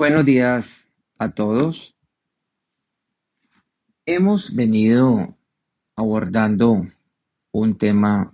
Buenos 0.00 0.24
días 0.24 0.86
a 1.18 1.32
todos. 1.32 1.96
Hemos 4.06 4.54
venido 4.54 5.36
abordando 5.96 6.86
un 7.50 7.76
tema 7.76 8.32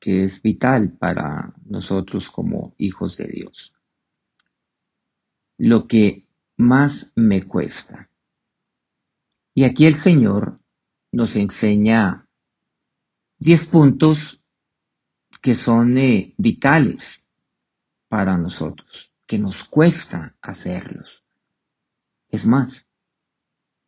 que 0.00 0.24
es 0.24 0.42
vital 0.42 0.90
para 0.90 1.54
nosotros 1.66 2.28
como 2.28 2.74
hijos 2.78 3.16
de 3.16 3.28
Dios. 3.28 3.76
Lo 5.56 5.86
que 5.86 6.26
más 6.56 7.12
me 7.14 7.44
cuesta. 7.44 8.10
Y 9.54 9.62
aquí 9.62 9.86
el 9.86 9.94
Señor 9.94 10.58
nos 11.12 11.36
enseña 11.36 12.28
10 13.38 13.68
puntos 13.68 14.42
que 15.40 15.54
son 15.54 15.96
eh, 15.96 16.34
vitales 16.38 17.24
para 18.08 18.36
nosotros 18.36 19.12
que 19.28 19.38
nos 19.38 19.64
cuesta 19.64 20.34
hacerlos. 20.40 21.22
Es 22.30 22.46
más, 22.46 22.88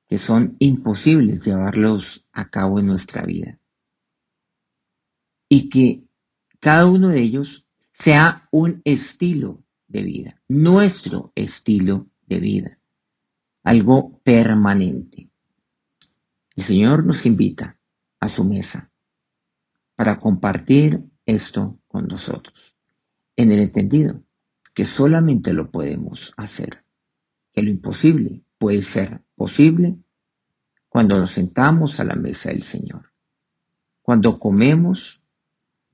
que 0.06 0.18
son 0.18 0.56
imposibles 0.58 1.40
llevarlos 1.40 2.26
a 2.30 2.50
cabo 2.50 2.78
en 2.78 2.86
nuestra 2.86 3.22
vida. 3.22 3.58
Y 5.48 5.70
que 5.70 6.04
cada 6.60 6.86
uno 6.86 7.08
de 7.08 7.20
ellos 7.20 7.66
sea 7.94 8.48
un 8.52 8.82
estilo 8.84 9.64
de 9.88 10.02
vida, 10.02 10.42
nuestro 10.46 11.32
estilo 11.34 12.06
de 12.26 12.38
vida, 12.38 12.78
algo 13.62 14.20
permanente. 14.22 15.30
El 16.54 16.64
Señor 16.64 17.04
nos 17.06 17.24
invita 17.24 17.78
a 18.20 18.28
su 18.28 18.44
mesa 18.44 18.92
para 19.96 20.18
compartir 20.18 21.02
esto 21.24 21.80
con 21.88 22.08
nosotros, 22.08 22.76
en 23.36 23.52
el 23.52 23.60
entendido 23.60 24.22
que 24.74 24.84
solamente 24.84 25.52
lo 25.52 25.70
podemos 25.70 26.32
hacer, 26.36 26.84
que 27.52 27.62
lo 27.62 27.70
imposible 27.70 28.42
puede 28.58 28.82
ser 28.82 29.22
posible 29.34 29.96
cuando 30.88 31.18
nos 31.18 31.30
sentamos 31.30 32.00
a 32.00 32.04
la 32.04 32.14
mesa 32.14 32.50
del 32.50 32.62
Señor, 32.62 33.12
cuando 34.02 34.38
comemos 34.38 35.22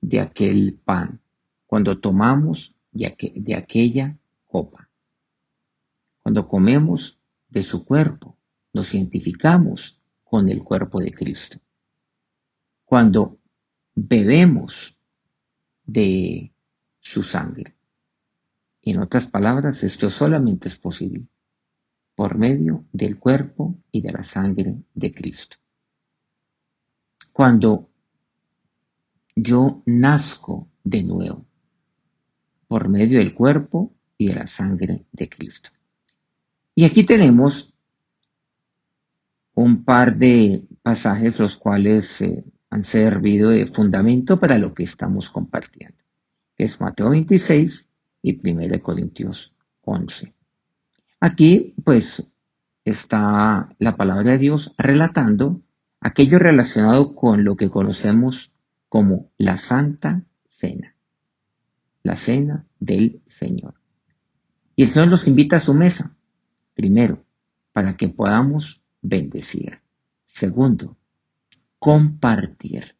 de 0.00 0.20
aquel 0.20 0.78
pan, 0.84 1.20
cuando 1.66 2.00
tomamos 2.00 2.74
de, 2.92 3.54
aquella 3.54 4.16
copa, 4.46 4.88
cuando 6.22 6.46
comemos 6.46 7.18
de 7.48 7.62
su 7.62 7.84
cuerpo, 7.84 8.36
nos 8.72 8.94
identificamos 8.94 10.00
con 10.24 10.48
el 10.48 10.62
cuerpo 10.62 11.00
de 11.00 11.12
Cristo. 11.12 11.58
Cuando 12.84 13.38
bebemos 13.94 14.96
de 15.84 16.52
su 17.00 17.22
sangre. 17.22 17.75
En 18.86 19.00
otras 19.00 19.26
palabras, 19.26 19.82
esto 19.82 20.10
solamente 20.10 20.68
es 20.68 20.78
posible 20.78 21.26
por 22.14 22.38
medio 22.38 22.84
del 22.92 23.18
cuerpo 23.18 23.76
y 23.90 24.00
de 24.00 24.12
la 24.12 24.22
sangre 24.22 24.76
de 24.94 25.12
Cristo. 25.12 25.56
Cuando 27.32 27.90
yo 29.34 29.82
nazco 29.86 30.68
de 30.84 31.02
nuevo, 31.02 31.44
por 32.68 32.88
medio 32.88 33.18
del 33.18 33.34
cuerpo 33.34 33.92
y 34.16 34.28
de 34.28 34.34
la 34.36 34.46
sangre 34.46 35.04
de 35.10 35.28
Cristo. 35.28 35.70
Y 36.76 36.84
aquí 36.84 37.02
tenemos 37.02 37.74
un 39.54 39.84
par 39.84 40.16
de 40.16 40.64
pasajes 40.82 41.40
los 41.40 41.56
cuales 41.56 42.20
eh, 42.20 42.44
han 42.70 42.84
servido 42.84 43.50
de 43.50 43.66
fundamento 43.66 44.38
para 44.38 44.58
lo 44.58 44.72
que 44.72 44.84
estamos 44.84 45.28
compartiendo. 45.30 46.04
Es 46.56 46.80
Mateo 46.80 47.10
26, 47.10 47.85
y 48.26 48.40
1 48.42 48.82
Corintios 48.82 49.54
11. 49.82 50.34
Aquí, 51.20 51.74
pues, 51.84 52.26
está 52.84 53.68
la 53.78 53.96
palabra 53.96 54.32
de 54.32 54.38
Dios 54.38 54.74
relatando 54.76 55.62
aquello 56.00 56.40
relacionado 56.40 57.14
con 57.14 57.44
lo 57.44 57.56
que 57.56 57.70
conocemos 57.70 58.52
como 58.88 59.30
la 59.38 59.58
Santa 59.58 60.24
Cena, 60.48 60.96
la 62.02 62.16
Cena 62.16 62.66
del 62.80 63.22
Señor. 63.28 63.74
Y 64.74 64.82
el 64.82 64.88
Señor 64.88 65.08
nos 65.08 65.28
invita 65.28 65.58
a 65.58 65.60
su 65.60 65.72
mesa, 65.72 66.16
primero, 66.74 67.24
para 67.72 67.96
que 67.96 68.08
podamos 68.08 68.82
bendecir. 69.02 69.82
Segundo, 70.26 70.96
compartir 71.78 72.96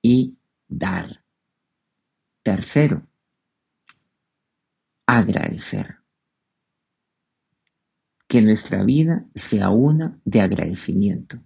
y 0.00 0.38
dar. 0.66 1.22
Tercero, 2.42 3.06
agradecer. 5.18 5.96
Que 8.28 8.42
nuestra 8.42 8.84
vida 8.84 9.26
sea 9.34 9.70
una 9.70 10.20
de 10.24 10.40
agradecimiento, 10.40 11.38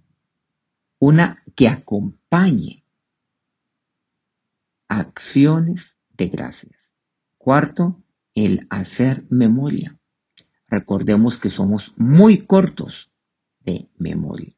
una 0.98 1.42
que 1.54 1.68
acompañe 1.68 2.84
acciones 4.88 5.96
de 6.10 6.28
gracias. 6.28 6.78
Cuarto, 7.38 8.02
el 8.34 8.66
hacer 8.70 9.26
memoria. 9.30 9.98
Recordemos 10.66 11.38
que 11.38 11.50
somos 11.50 11.94
muy 11.96 12.46
cortos 12.46 13.12
de 13.60 13.90
memoria. 13.98 14.54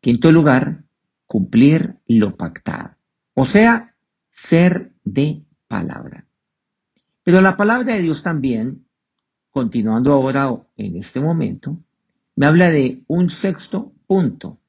Quinto 0.00 0.32
lugar, 0.32 0.84
cumplir 1.26 1.98
lo 2.06 2.36
pactado, 2.36 2.96
o 3.34 3.46
sea, 3.46 3.96
ser 4.30 4.92
de 5.04 5.44
palabra. 5.68 6.25
Pero 7.26 7.40
la 7.40 7.56
palabra 7.56 7.94
de 7.94 8.02
Dios 8.02 8.22
también, 8.22 8.86
continuando 9.50 10.12
ahora 10.12 10.64
en 10.76 10.94
este 10.94 11.18
momento, 11.18 11.82
me 12.36 12.46
habla 12.46 12.70
de 12.70 13.02
un 13.08 13.30
sexto 13.30 13.92
punto 14.06 14.60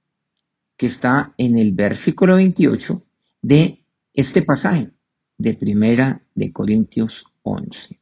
que 0.75 0.87
está 0.87 1.35
en 1.37 1.59
el 1.59 1.73
versículo 1.73 2.33
28 2.37 3.05
de 3.43 3.85
este 4.11 4.41
pasaje 4.41 4.89
de 5.37 5.53
Primera 5.53 6.23
de 6.33 6.51
Corintios 6.51 7.27
11. 7.43 7.99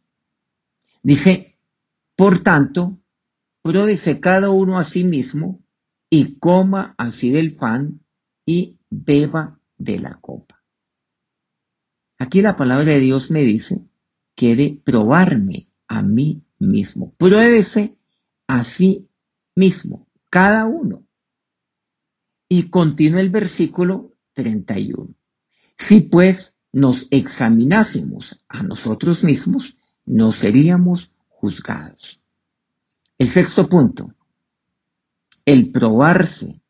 Dice, 1.03 1.57
por 2.15 2.39
tanto, 2.39 2.97
pruébese 3.61 4.21
cada 4.21 4.51
uno 4.51 4.79
a 4.79 4.85
sí 4.85 5.03
mismo 5.03 5.65
y 6.09 6.39
coma 6.39 6.95
así 6.97 7.29
del 7.29 7.57
pan 7.57 7.99
y 8.45 8.79
beba 8.89 9.59
de 9.77 9.99
la 9.99 10.15
copa. 10.21 10.63
Aquí 12.17 12.41
la 12.41 12.55
palabra 12.55 12.93
de 12.93 13.01
Dios 13.01 13.29
me 13.31 13.41
dice 13.41 13.84
quiere 14.35 14.79
probarme 14.83 15.69
a 15.87 16.01
mí 16.01 16.43
mismo. 16.59 17.13
Pruébese 17.17 17.97
a 18.47 18.63
sí 18.63 19.07
mismo, 19.55 20.07
cada 20.29 20.65
uno. 20.65 21.03
Y 22.47 22.69
continúa 22.69 23.21
el 23.21 23.29
versículo 23.29 24.13
31. 24.33 25.15
Si 25.77 26.01
pues 26.01 26.55
nos 26.71 27.07
examinásemos 27.09 28.43
a 28.47 28.61
nosotros 28.61 29.23
mismos, 29.23 29.77
no 30.05 30.31
seríamos 30.31 31.11
juzgados. 31.27 32.21
El 33.17 33.29
sexto 33.29 33.67
punto, 33.67 34.13
el 35.45 35.71
probarse 35.71 36.61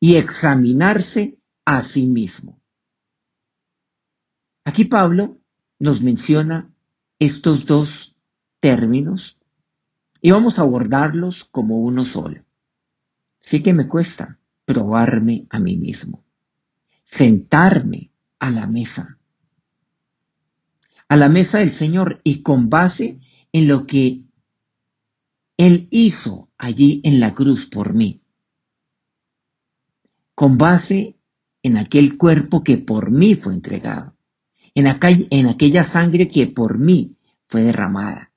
y 0.00 0.16
examinarse 0.16 1.38
a 1.64 1.82
sí 1.82 2.06
mismo. 2.06 2.60
Aquí 4.64 4.84
Pablo 4.84 5.38
nos 5.78 6.02
menciona 6.02 6.74
estos 7.18 7.66
dos 7.66 8.16
términos 8.60 9.38
y 10.20 10.30
vamos 10.30 10.58
a 10.58 10.62
abordarlos 10.62 11.44
como 11.44 11.78
uno 11.78 12.04
solo. 12.04 12.44
Sí 13.40 13.62
que 13.62 13.72
me 13.72 13.88
cuesta 13.88 14.38
probarme 14.64 15.46
a 15.50 15.58
mí 15.58 15.76
mismo, 15.76 16.24
sentarme 17.04 18.10
a 18.38 18.50
la 18.50 18.66
mesa, 18.66 19.18
a 21.08 21.16
la 21.16 21.28
mesa 21.28 21.58
del 21.58 21.70
Señor 21.70 22.20
y 22.24 22.42
con 22.42 22.68
base 22.68 23.18
en 23.52 23.68
lo 23.68 23.86
que 23.86 24.22
Él 25.56 25.88
hizo 25.90 26.50
allí 26.58 27.00
en 27.04 27.20
la 27.20 27.34
cruz 27.34 27.66
por 27.66 27.94
mí, 27.94 28.20
con 30.34 30.58
base 30.58 31.16
en 31.62 31.76
aquel 31.78 32.18
cuerpo 32.18 32.62
que 32.62 32.76
por 32.78 33.10
mí 33.10 33.34
fue 33.34 33.54
entregado 33.54 34.17
en, 34.78 35.46
aquella 35.48 35.84
sangre 35.84 36.28
que 36.28 36.46
por 36.46 36.78
mí 36.78 37.16
fue 37.48 37.62
derramada. 37.62 38.32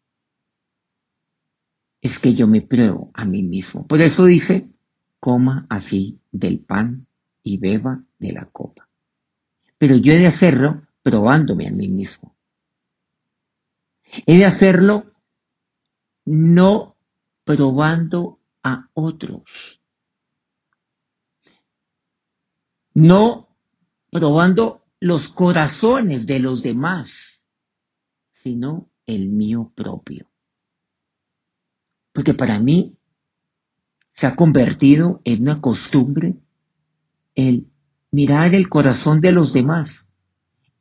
Es 2.01 2.17
que 2.17 2.33
yo 2.33 2.47
me 2.47 2.61
pruebo 2.61 3.11
a 3.13 3.25
mí 3.25 3.43
mismo. 3.43 3.85
Por 3.85 4.01
eso 4.01 4.25
dice, 4.25 4.69
coma 5.19 5.67
así 5.69 6.19
del 6.31 6.59
pan 6.59 7.07
y 7.43 7.57
beba 7.57 8.03
de 8.17 8.31
la 8.31 8.45
copa. 8.45 8.89
Pero 9.77 9.95
yo 9.97 10.13
he 10.13 10.17
de 10.17 10.27
hacerlo 10.27 10.87
probándome 11.03 11.67
a 11.67 11.71
mí 11.71 11.87
mismo. 11.87 12.35
He 14.25 14.37
de 14.37 14.45
hacerlo 14.45 15.13
no 16.25 16.97
probando 17.43 18.39
a 18.63 18.89
otros. 18.93 19.79
No 22.93 23.47
probando 24.09 24.80
los 25.01 25.29
corazones 25.29 26.27
de 26.27 26.39
los 26.39 26.61
demás, 26.61 27.43
sino 28.43 28.91
el 29.07 29.29
mío 29.29 29.73
propio. 29.75 30.29
Porque 32.13 32.35
para 32.35 32.59
mí 32.59 32.95
se 34.13 34.27
ha 34.27 34.35
convertido 34.35 35.19
en 35.23 35.41
una 35.41 35.59
costumbre 35.59 36.37
el 37.33 37.67
mirar 38.11 38.53
el 38.53 38.69
corazón 38.69 39.21
de 39.21 39.31
los 39.31 39.53
demás, 39.53 40.07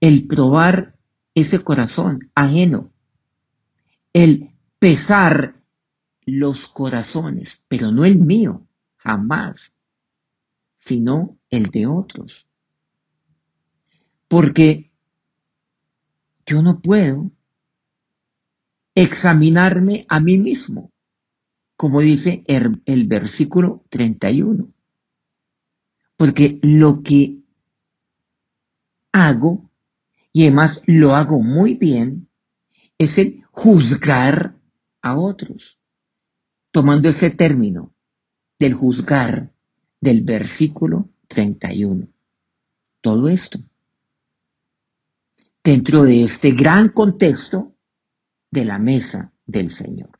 el 0.00 0.26
probar 0.26 0.99
ese 1.34 1.64
corazón 1.64 2.31
ajeno, 2.34 2.93
el 4.12 4.50
pesar 4.78 5.62
los 6.26 6.69
corazones, 6.69 7.62
pero 7.69 7.90
no 7.90 8.05
el 8.05 8.19
mío, 8.19 8.66
jamás, 8.96 9.73
sino 10.76 11.38
el 11.49 11.70
de 11.70 11.87
otros. 11.87 12.50
Porque 14.30 14.92
yo 16.46 16.62
no 16.62 16.80
puedo 16.80 17.32
examinarme 18.94 20.06
a 20.08 20.20
mí 20.20 20.38
mismo, 20.38 20.92
como 21.76 22.00
dice 22.00 22.44
el, 22.46 22.80
el 22.86 23.08
versículo 23.08 23.84
31. 23.88 24.72
Porque 26.16 26.60
lo 26.62 27.02
que 27.02 27.38
hago, 29.10 29.68
y 30.32 30.42
además 30.42 30.80
lo 30.86 31.16
hago 31.16 31.40
muy 31.40 31.74
bien, 31.74 32.28
es 32.98 33.18
el 33.18 33.42
juzgar 33.50 34.54
a 35.02 35.18
otros. 35.18 35.80
Tomando 36.70 37.08
ese 37.08 37.30
término 37.30 37.92
del 38.60 38.74
juzgar 38.74 39.52
del 40.00 40.22
versículo 40.22 41.08
31. 41.26 42.06
Todo 43.00 43.28
esto. 43.28 43.58
Dentro 45.62 46.04
de 46.04 46.24
este 46.24 46.52
gran 46.52 46.88
contexto 46.88 47.76
de 48.50 48.64
la 48.64 48.78
mesa 48.78 49.32
del 49.46 49.70
Señor. 49.70 50.18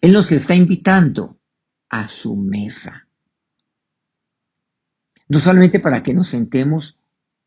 Él 0.00 0.12
nos 0.12 0.30
está 0.32 0.54
invitando 0.54 1.38
a 1.88 2.08
su 2.08 2.36
mesa. 2.36 3.08
No 5.28 5.40
solamente 5.40 5.80
para 5.80 6.02
que 6.02 6.14
nos 6.14 6.28
sentemos 6.28 6.98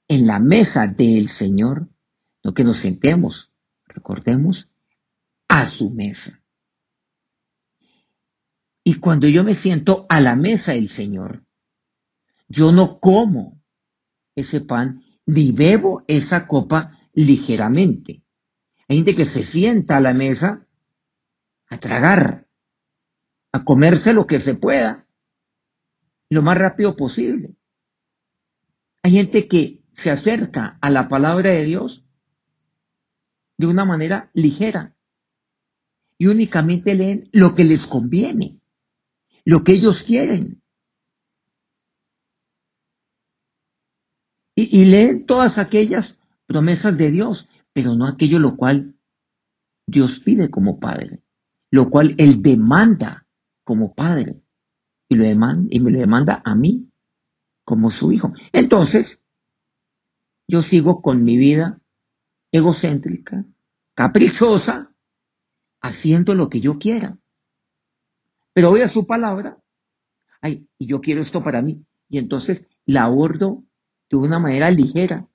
en 0.08 0.28
la 0.28 0.40
mesa 0.40 0.88
del 0.88 1.30
Señor, 1.30 1.90
no 2.44 2.54
que 2.54 2.64
nos 2.64 2.78
sentemos, 2.78 3.54
recordemos, 3.86 4.70
a 5.48 5.68
su 5.68 5.92
mesa. 5.92 6.42
Y 8.84 8.96
cuando 8.96 9.28
yo 9.28 9.44
me 9.44 9.56
siento 9.56 10.06
a 10.10 10.20
la 10.20 10.36
mesa 10.36 10.74
del 10.74 10.90
Señor, 10.90 11.46
yo 12.48 12.72
no 12.72 13.00
como 13.00 13.62
ese 14.36 14.62
pan 14.62 15.03
ni 15.26 15.52
bebo 15.52 16.04
esa 16.08 16.48
copa 16.48 17.00
ligeramente. 17.14 18.24
Hay 18.88 18.98
gente 18.98 19.16
que 19.16 19.26
se 19.26 19.44
sienta 19.44 19.98
a 19.98 20.02
la 20.02 20.14
mesa 20.14 20.68
a 21.68 21.80
tragar, 21.80 22.48
a 23.52 23.64
comerse 23.64 24.14
lo 24.14 24.28
que 24.28 24.40
se 24.40 24.56
pueda, 24.56 25.08
lo 26.30 26.42
más 26.42 26.58
rápido 26.58 26.96
posible. 26.96 27.56
Hay 29.04 29.12
gente 29.12 29.48
que 29.48 29.84
se 29.94 30.12
acerca 30.12 30.78
a 30.82 30.90
la 30.90 31.08
palabra 31.08 31.52
de 31.52 31.66
Dios 31.66 32.06
de 33.58 33.68
una 33.68 33.86
manera 33.86 34.32
ligera 34.34 34.96
y 36.18 36.28
únicamente 36.28 36.96
leen 36.96 37.30
lo 37.32 37.54
que 37.54 37.64
les 37.64 37.86
conviene, 37.86 38.60
lo 39.46 39.64
que 39.64 39.74
ellos 39.74 40.04
quieren. 40.04 40.63
Y, 44.56 44.86
leen 44.86 45.26
todas 45.26 45.58
aquellas 45.58 46.20
promesas 46.46 46.96
de 46.98 47.10
Dios, 47.10 47.50
pero 47.74 47.96
no 47.96 48.06
aquello 48.08 48.38
lo 48.38 48.56
cual 48.56 48.96
Dios 49.88 50.20
pide 50.20 50.52
como 50.52 50.80
Padre, 50.80 51.24
lo 51.72 51.90
cual 51.90 52.16
Él 52.20 52.44
demanda 52.44 53.26
como 53.64 53.96
Padre, 53.96 54.42
y, 55.10 55.16
lo 55.16 55.24
demanda, 55.24 55.68
y 55.72 55.80
me 55.80 55.92
lo 55.92 56.00
demanda 56.00 56.42
a 56.46 56.54
mí 56.54 56.90
como 57.66 57.90
su 57.90 58.12
hijo. 58.12 58.34
Entonces, 58.52 59.20
yo 60.48 60.62
sigo 60.62 61.02
con 61.02 61.24
mi 61.24 61.38
vida 61.38 61.82
egocéntrica, 62.52 63.46
caprichosa, 63.96 64.94
haciendo 65.82 66.36
lo 66.36 66.50
que 66.50 66.62
yo 66.62 66.78
quiera. 66.78 67.18
Pero 68.54 68.70
voy 68.70 68.82
a 68.82 68.88
su 68.88 69.08
palabra, 69.08 69.58
ay, 70.42 70.68
y 70.78 70.86
yo 70.86 71.02
quiero 71.02 71.22
esto 71.22 71.44
para 71.44 71.64
mí, 71.64 71.84
y 72.08 72.20
entonces 72.20 72.68
la 72.86 73.06
abordo 73.06 73.64
de 74.10 74.18
una 74.18 74.40
manera 74.40 74.70
ligera, 74.70 75.28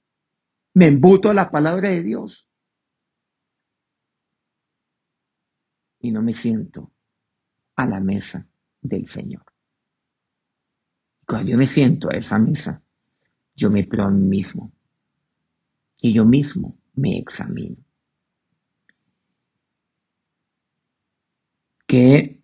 me 0.75 0.87
embuto 0.87 1.31
a 1.31 1.35
la 1.35 1.51
palabra 1.51 1.89
de 1.89 2.03
Dios 2.03 2.47
y 6.01 6.13
no 6.13 6.23
me 6.23 6.35
siento 6.35 6.93
a 7.77 7.87
la 7.87 8.01
mesa 8.01 8.47
del 8.81 9.07
Señor. 9.07 9.45
Cuando 11.27 11.51
yo 11.51 11.59
me 11.59 11.67
siento 11.67 12.09
a 12.11 12.17
esa 12.17 12.39
mesa, 12.39 12.83
yo 13.55 13.71
me 13.71 13.85
pruebo 13.85 14.09
a 14.09 14.13
mí 14.13 14.27
mismo 14.27 14.73
y 16.01 16.13
yo 16.13 16.25
mismo 16.25 16.79
me 16.95 17.19
examino. 17.19 17.77
Qué 21.87 22.41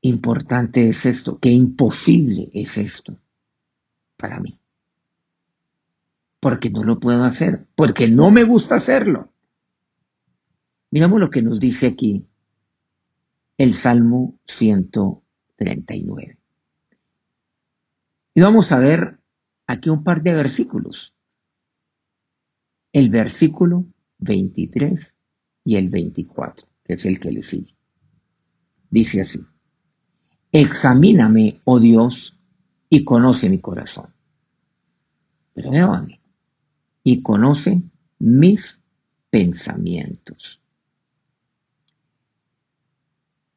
importante 0.00 0.88
es 0.88 1.04
esto, 1.06 1.38
qué 1.38 1.50
imposible 1.50 2.50
es 2.54 2.78
esto 2.78 3.21
para 4.22 4.40
mí 4.40 4.62
porque 6.42 6.70
no 6.70 6.82
lo 6.82 6.98
puedo 6.98 7.22
hacer, 7.22 7.68
porque 7.76 8.08
no 8.08 8.32
me 8.32 8.42
gusta 8.42 8.74
hacerlo. 8.74 9.32
Miramos 10.90 11.20
lo 11.20 11.30
que 11.30 11.40
nos 11.40 11.60
dice 11.60 11.86
aquí 11.86 12.26
el 13.56 13.74
Salmo 13.74 14.34
139. 14.48 16.36
Y 18.34 18.40
vamos 18.40 18.72
a 18.72 18.80
ver 18.80 19.20
aquí 19.68 19.88
un 19.88 20.02
par 20.02 20.24
de 20.24 20.32
versículos. 20.32 21.14
El 22.92 23.08
versículo 23.08 23.86
23 24.18 25.14
y 25.62 25.76
el 25.76 25.90
24, 25.90 26.66
que 26.82 26.94
es 26.94 27.06
el 27.06 27.20
que 27.20 27.30
le 27.30 27.44
sigue. 27.44 27.76
Dice 28.90 29.20
así, 29.20 29.46
examíname, 30.50 31.60
oh 31.62 31.78
Dios, 31.78 32.36
y 32.92 33.04
conoce 33.04 33.48
mi 33.48 33.58
corazón. 33.58 34.12
Pero 35.54 35.70
mí 36.02 36.20
y 37.02 37.22
conoce 37.22 37.80
mis 38.18 38.82
pensamientos. 39.30 40.60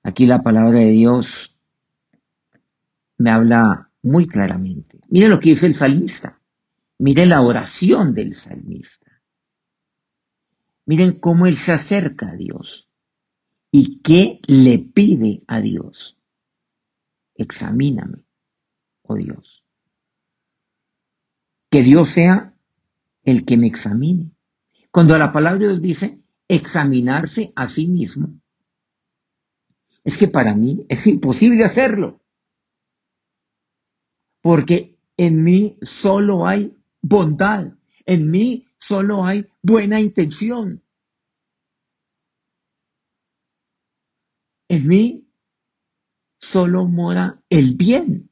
Aquí 0.03 0.25
la 0.25 0.41
palabra 0.41 0.79
de 0.79 0.91
Dios 0.91 1.53
me 3.17 3.29
habla 3.29 3.91
muy 4.03 4.25
claramente. 4.25 5.01
Mire 5.09 5.27
lo 5.27 5.37
que 5.41 5.49
dice 5.49 5.65
el 5.65 5.75
salmista. 5.75 6.39
Mire 6.97 7.25
la 7.25 7.41
oración 7.41 8.13
del 8.13 8.35
salmista. 8.35 9.21
Miren 10.85 11.19
cómo 11.19 11.45
él 11.45 11.57
se 11.57 11.73
acerca 11.73 12.29
a 12.29 12.35
Dios 12.37 12.87
y 13.69 13.99
qué 13.99 14.39
le 14.47 14.79
pide 14.79 15.43
a 15.47 15.59
Dios. 15.59 16.17
Examíname, 17.35 18.24
oh 19.07 19.15
Dios. 19.15 19.63
Que 21.69 21.83
Dios 21.83 22.09
sea 22.09 22.53
el 23.23 23.45
que 23.45 23.57
me 23.57 23.67
examine. 23.67 24.31
Cuando 24.91 25.17
la 25.17 25.31
palabra 25.33 25.59
de 25.59 25.67
Dios 25.67 25.81
dice 25.81 26.21
examinarse 26.47 27.51
a 27.55 27.67
sí 27.67 27.87
mismo, 27.87 28.39
es 30.03 30.17
que 30.17 30.27
para 30.27 30.53
mí 30.53 30.85
es 30.87 31.05
imposible 31.07 31.63
hacerlo. 31.63 32.21
Porque 34.41 34.95
en 35.17 35.43
mí 35.43 35.77
solo 35.81 36.45
hay 36.47 36.77
bondad, 37.01 37.73
en 38.05 38.29
mí 38.29 38.67
solo 38.77 39.25
hay 39.25 39.47
buena 39.63 39.99
intención. 39.99 40.83
En 44.69 44.87
mí 44.87 45.27
solo 46.39 46.85
mora 46.85 47.41
el 47.49 47.75
bien. 47.75 48.29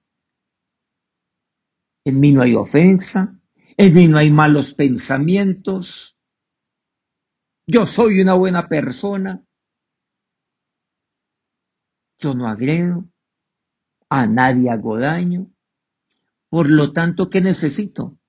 En 2.05 2.19
mí 2.19 2.31
no 2.31 2.41
hay 2.41 2.55
ofensa, 2.55 3.39
en 3.77 3.93
mí 3.93 4.07
no 4.07 4.17
hay 4.17 4.29
malos 4.29 4.74
pensamientos. 4.74 6.17
Yo 7.65 7.86
soy 7.86 8.22
una 8.22 8.33
buena 8.33 8.67
persona. 8.67 9.43
Yo 12.19 12.33
no 12.33 12.48
agredo. 12.48 13.05
A 14.10 14.27
nadie 14.27 14.69
hago 14.69 15.00
daño. 15.00 15.48
Por 16.50 16.69
lo 16.69 16.91
tanto, 16.91 17.29
¿qué 17.29 17.41
necesito? 17.41 18.19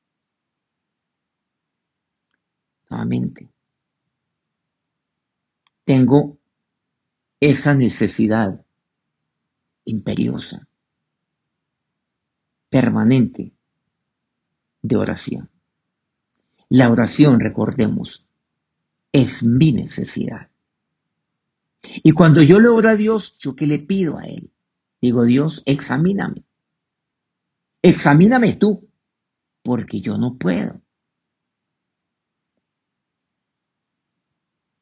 Nuevamente. 2.88 3.50
Tengo 5.84 6.38
esa 7.40 7.74
necesidad 7.74 8.64
imperiosa, 9.84 10.66
permanente, 12.70 13.52
de 14.84 14.96
oración. 14.96 15.50
La 16.68 16.90
oración, 16.90 17.40
recordemos, 17.40 18.26
es 19.12 19.42
mi 19.42 19.72
necesidad. 19.72 20.50
Y 21.82 22.12
cuando 22.12 22.42
yo 22.42 22.60
le 22.60 22.68
oro 22.68 22.90
a 22.90 22.96
Dios, 22.96 23.38
¿yo 23.38 23.56
qué 23.56 23.66
le 23.66 23.78
pido 23.78 24.18
a 24.18 24.24
Él? 24.24 24.50
Digo, 25.00 25.24
Dios, 25.24 25.62
examíname. 25.64 26.44
Examíname 27.80 28.56
tú, 28.56 28.88
porque 29.62 30.00
yo 30.00 30.18
no 30.18 30.36
puedo. 30.36 30.80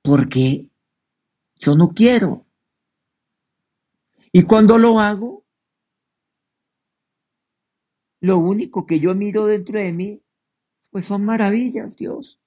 Porque 0.02 0.68
yo 1.60 1.76
no 1.76 1.92
quiero. 1.92 2.44
Y 4.32 4.42
cuando 4.42 4.78
lo 4.78 4.98
hago, 4.98 5.41
lo 8.22 8.38
único 8.38 8.86
que 8.86 9.00
yo 9.00 9.14
miro 9.16 9.46
dentro 9.46 9.80
de 9.80 9.90
mí, 9.90 10.22
pues 10.90 11.06
son 11.06 11.24
maravillas, 11.24 11.96
Dios. 11.96 12.40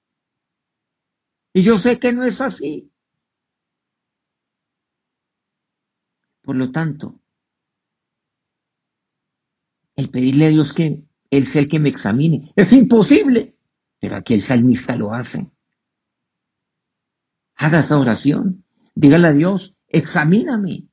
Y 1.52 1.62
yo 1.62 1.76
sé 1.76 2.00
que 2.00 2.12
no 2.12 2.24
es 2.24 2.40
así. 2.40 2.90
Por 6.40 6.56
lo 6.56 6.72
tanto, 6.72 7.20
el 9.96 10.08
pedirle 10.08 10.46
a 10.46 10.48
Dios 10.48 10.72
que 10.72 11.04
Él 11.30 11.46
sea 11.46 11.60
el 11.60 11.68
que 11.68 11.78
me 11.78 11.90
examine 11.90 12.52
es 12.56 12.72
imposible, 12.72 13.58
pero 14.00 14.16
aquí 14.16 14.32
el 14.32 14.42
salmista 14.42 14.96
lo 14.96 15.12
hace. 15.12 15.50
Haga 17.54 17.80
esa 17.80 17.98
oración, 17.98 18.64
dígale 18.94 19.28
a 19.28 19.32
Dios, 19.32 19.76
examíname, 19.88 20.88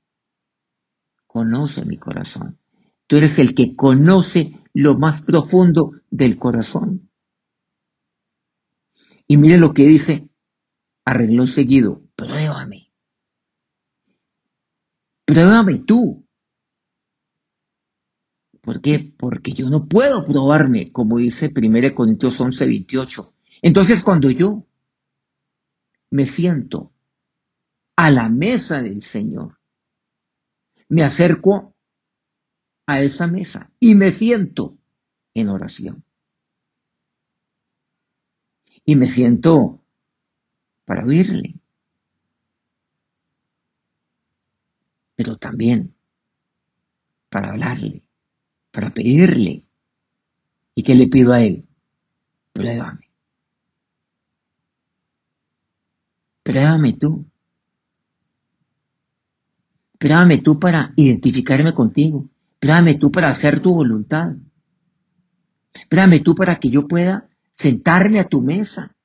conoce 1.25 1.85
mi 1.85 1.97
corazón. 1.97 2.59
Tú 3.07 3.15
eres 3.15 3.39
el 3.39 3.55
que 3.55 3.77
conoce 3.77 4.59
lo 4.73 4.97
más 4.97 5.21
profundo 5.21 5.91
del 6.09 6.37
corazón. 6.37 7.09
Y 9.27 9.37
mire 9.37 9.57
lo 9.57 9.73
que 9.73 9.83
dice, 9.83 10.29
arregló 11.05 11.47
seguido, 11.47 12.03
pruébame. 12.15 12.91
Pruébame 15.25 15.79
tú. 15.79 16.27
¿Por 18.61 18.81
qué? 18.81 19.13
Porque 19.17 19.51
yo 19.51 19.69
no 19.69 19.87
puedo 19.87 20.25
probarme, 20.25 20.91
como 20.91 21.17
dice 21.17 21.51
1 21.55 21.95
Corintios 21.95 22.39
11, 22.39 22.65
28. 22.65 23.33
Entonces 23.61 24.03
cuando 24.03 24.29
yo 24.31 24.65
me 26.09 26.27
siento 26.27 26.93
a 27.95 28.09
la 28.09 28.29
mesa 28.29 28.81
del 28.81 29.01
Señor, 29.01 29.59
me 30.89 31.03
acerco 31.03 31.72
a 32.85 33.01
esa 33.01 33.27
mesa 33.27 33.71
y 33.79 33.95
me 33.95 34.11
siento 34.11 34.77
en 35.33 35.49
oración. 35.49 36.03
Y 38.85 38.95
me 38.95 39.07
siento 39.07 39.81
para 40.85 41.05
oírle. 41.05 41.55
Pero 45.15 45.37
también 45.37 45.95
para 47.29 47.49
hablarle, 47.49 48.03
para 48.71 48.93
pedirle. 48.93 49.65
¿Y 50.75 50.83
qué 50.83 50.95
le 50.95 51.07
pido 51.07 51.33
a 51.33 51.41
él? 51.41 51.65
Pruébame. 52.51 53.09
Pruébame 56.43 56.93
tú. 56.93 57.25
Pruébame 59.97 60.37
tú 60.39 60.59
para 60.59 60.93
identificarme 60.95 61.73
contigo. 61.73 62.29
Pruébame 62.63 62.95
tú 62.95 63.11
para 63.11 63.27
hacer 63.27 63.61
tu 63.61 63.73
voluntad. 63.73 64.37
Pruébame 65.89 66.21
tú 66.21 66.33
para 66.33 66.55
que 66.55 66.69
yo 66.69 66.87
pueda 66.87 67.27
sentarme 67.57 68.21
a 68.21 68.23
tu 68.23 68.41
mesa 68.41 68.95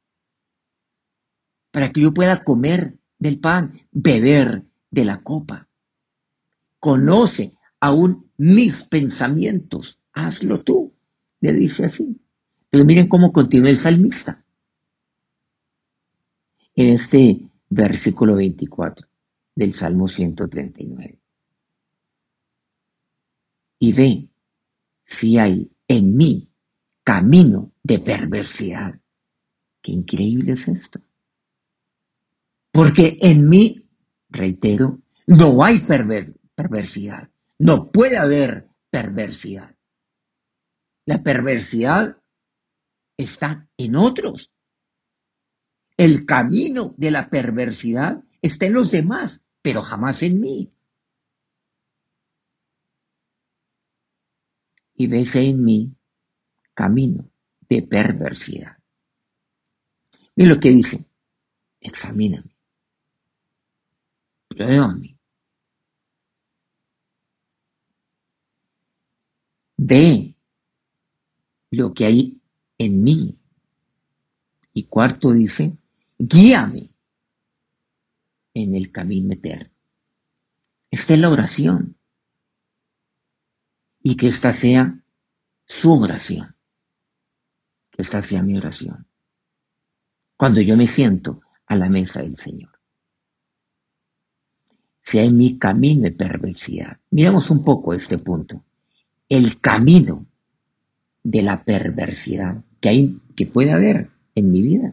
para 1.73 1.91
que 1.91 2.03
yo 2.03 2.15
pueda 2.15 2.45
comer 2.45 3.01
del 3.19 3.41
pan, 3.41 3.81
beber 3.91 4.63
de 4.93 5.05
la 5.05 5.25
copa. 5.25 5.69
Conoce 6.79 7.57
aún 7.81 8.31
mis 8.37 8.85
pensamientos, 8.85 9.99
hazlo 10.13 10.63
tú, 10.63 10.95
le 11.41 11.53
dice 11.53 11.87
así. 11.87 12.21
Pero 12.71 12.85
miren 12.85 13.09
cómo 13.09 13.33
continúa 13.33 13.71
el 13.71 13.77
salmista. 13.77 14.45
En 16.77 16.91
este 16.91 17.51
versículo 17.69 18.37
24 18.37 19.09
del 19.57 19.75
Salmo 19.75 20.07
139. 20.07 21.19
Y 23.79 23.93
ve 23.93 24.29
si 25.05 25.39
hay 25.39 25.71
en 25.87 26.17
mí 26.17 26.49
camino 27.05 27.73
de 27.83 27.99
perversidad. 28.01 29.01
Qué 29.83 29.93
increíble 29.93 30.53
es 30.53 30.69
esto. 30.69 31.01
Porque 32.71 33.19
en 33.23 33.49
mí, 33.49 33.89
reitero, 34.29 35.01
no 35.27 35.65
hay 35.65 35.81
perversidad. 36.55 37.31
No 37.59 37.91
puede 37.91 38.19
haber 38.19 38.69
perversidad. 38.91 39.75
La 41.07 41.23
perversidad 41.23 42.19
está 43.17 43.69
en 43.79 43.97
otros. 43.97 44.53
El 45.97 46.27
camino 46.27 46.95
de 46.97 47.11
la 47.11 47.31
perversidad 47.31 48.23
está 48.43 48.67
en 48.67 48.75
los 48.75 48.91
demás, 48.91 49.43
pero 49.63 49.83
jamás 49.83 50.23
en 50.23 50.41
mí. 50.41 50.73
Y 55.01 55.07
ves 55.07 55.37
en 55.37 55.65
mí 55.65 55.95
camino 56.75 57.31
de 57.69 57.83
perversidad. 57.83 58.79
Mira 60.35 60.55
lo 60.55 60.61
que 60.61 60.71
dice, 60.71 61.05
examíname. 61.81 62.57
Ve 69.77 70.35
lo 71.71 71.95
que 71.95 72.05
hay 72.05 72.41
en 72.77 73.03
mí. 73.05 73.39
Y 74.73 74.85
cuarto 74.85 75.33
dice, 75.33 75.77
guíame 76.19 76.91
en 78.55 78.75
el 78.75 78.91
camino 78.91 79.35
eterno. 79.35 79.71
Esta 80.91 81.15
es 81.15 81.21
la 81.21 81.31
oración. 81.31 81.98
Y 84.09 84.17
que 84.17 84.29
esta 84.29 84.53
sea 84.53 84.99
su 85.67 85.93
oración. 85.93 86.57
Que 87.91 88.03
esta 88.03 88.23
sea 88.23 88.43
mi 88.43 88.57
oración. 88.57 89.07
Cuando 90.37 90.61
yo 90.61 90.77
me 90.77 90.87
siento 90.87 91.43
a 91.67 91.77
la 91.77 91.89
mesa 91.89 92.23
del 92.23 92.37
Señor 92.37 92.79
si 95.09 95.19
hay 95.19 95.33
mi 95.33 95.59
camino 95.59 96.03
de 96.03 96.11
perversidad. 96.11 96.99
Miremos 97.11 97.51
un 97.51 97.65
poco 97.65 97.95
este 97.95 98.19
punto. 98.19 98.63
El 99.27 99.59
camino 99.59 100.27
de 101.23 101.43
la 101.43 101.65
perversidad 101.65 102.63
que, 102.79 102.91
hay, 102.91 103.19
que 103.35 103.47
puede 103.47 103.73
haber 103.73 104.11
en 104.35 104.53
mi 104.53 104.61
vida. 104.61 104.93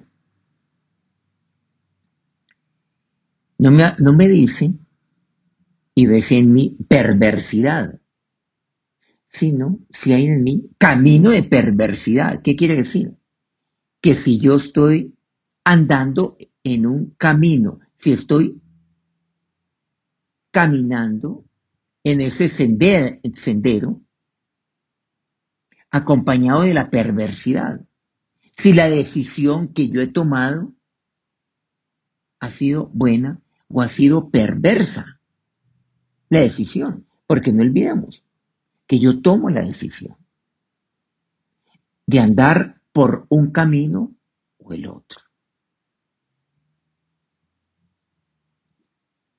No 3.57 3.71
me, 3.71 3.93
no 3.99 4.13
me 4.13 4.29
dice 4.29 4.71
y 5.93 6.05
ves 6.05 6.31
en 6.31 6.53
mí 6.53 6.77
perversidad, 6.87 7.99
sino 9.37 9.79
si 9.89 10.13
hay 10.13 10.27
en 10.27 10.43
mí 10.43 10.69
camino 10.77 11.31
de 11.31 11.43
perversidad. 11.43 12.41
¿Qué 12.41 12.55
quiere 12.55 12.75
decir? 12.75 13.15
Que 14.01 14.15
si 14.15 14.39
yo 14.39 14.55
estoy 14.55 15.13
andando 15.63 16.37
en 16.63 16.85
un 16.85 17.15
camino, 17.17 17.79
si 17.97 18.13
estoy 18.13 18.61
caminando 20.51 21.43
en 22.03 22.21
ese 22.21 22.47
sendero, 22.47 24.01
acompañado 25.91 26.61
de 26.61 26.73
la 26.73 26.89
perversidad. 26.89 27.81
Si 28.55 28.71
la 28.71 28.89
decisión 28.89 29.73
que 29.73 29.89
yo 29.89 30.01
he 30.01 30.07
tomado 30.07 30.73
ha 32.39 32.51
sido 32.51 32.87
buena 32.93 33.41
o 33.67 33.81
ha 33.81 33.89
sido 33.89 34.29
perversa. 34.29 35.19
La 36.29 36.39
decisión, 36.39 37.05
porque 37.27 37.51
no 37.51 37.63
olvidemos 37.63 38.24
que 38.87 38.99
yo 38.99 39.21
tomo 39.21 39.49
la 39.49 39.61
decisión 39.61 40.17
de 42.05 42.19
andar 42.19 42.81
por 42.91 43.25
un 43.29 43.51
camino 43.51 44.15
o 44.57 44.73
el 44.73 44.87
otro. 44.87 45.21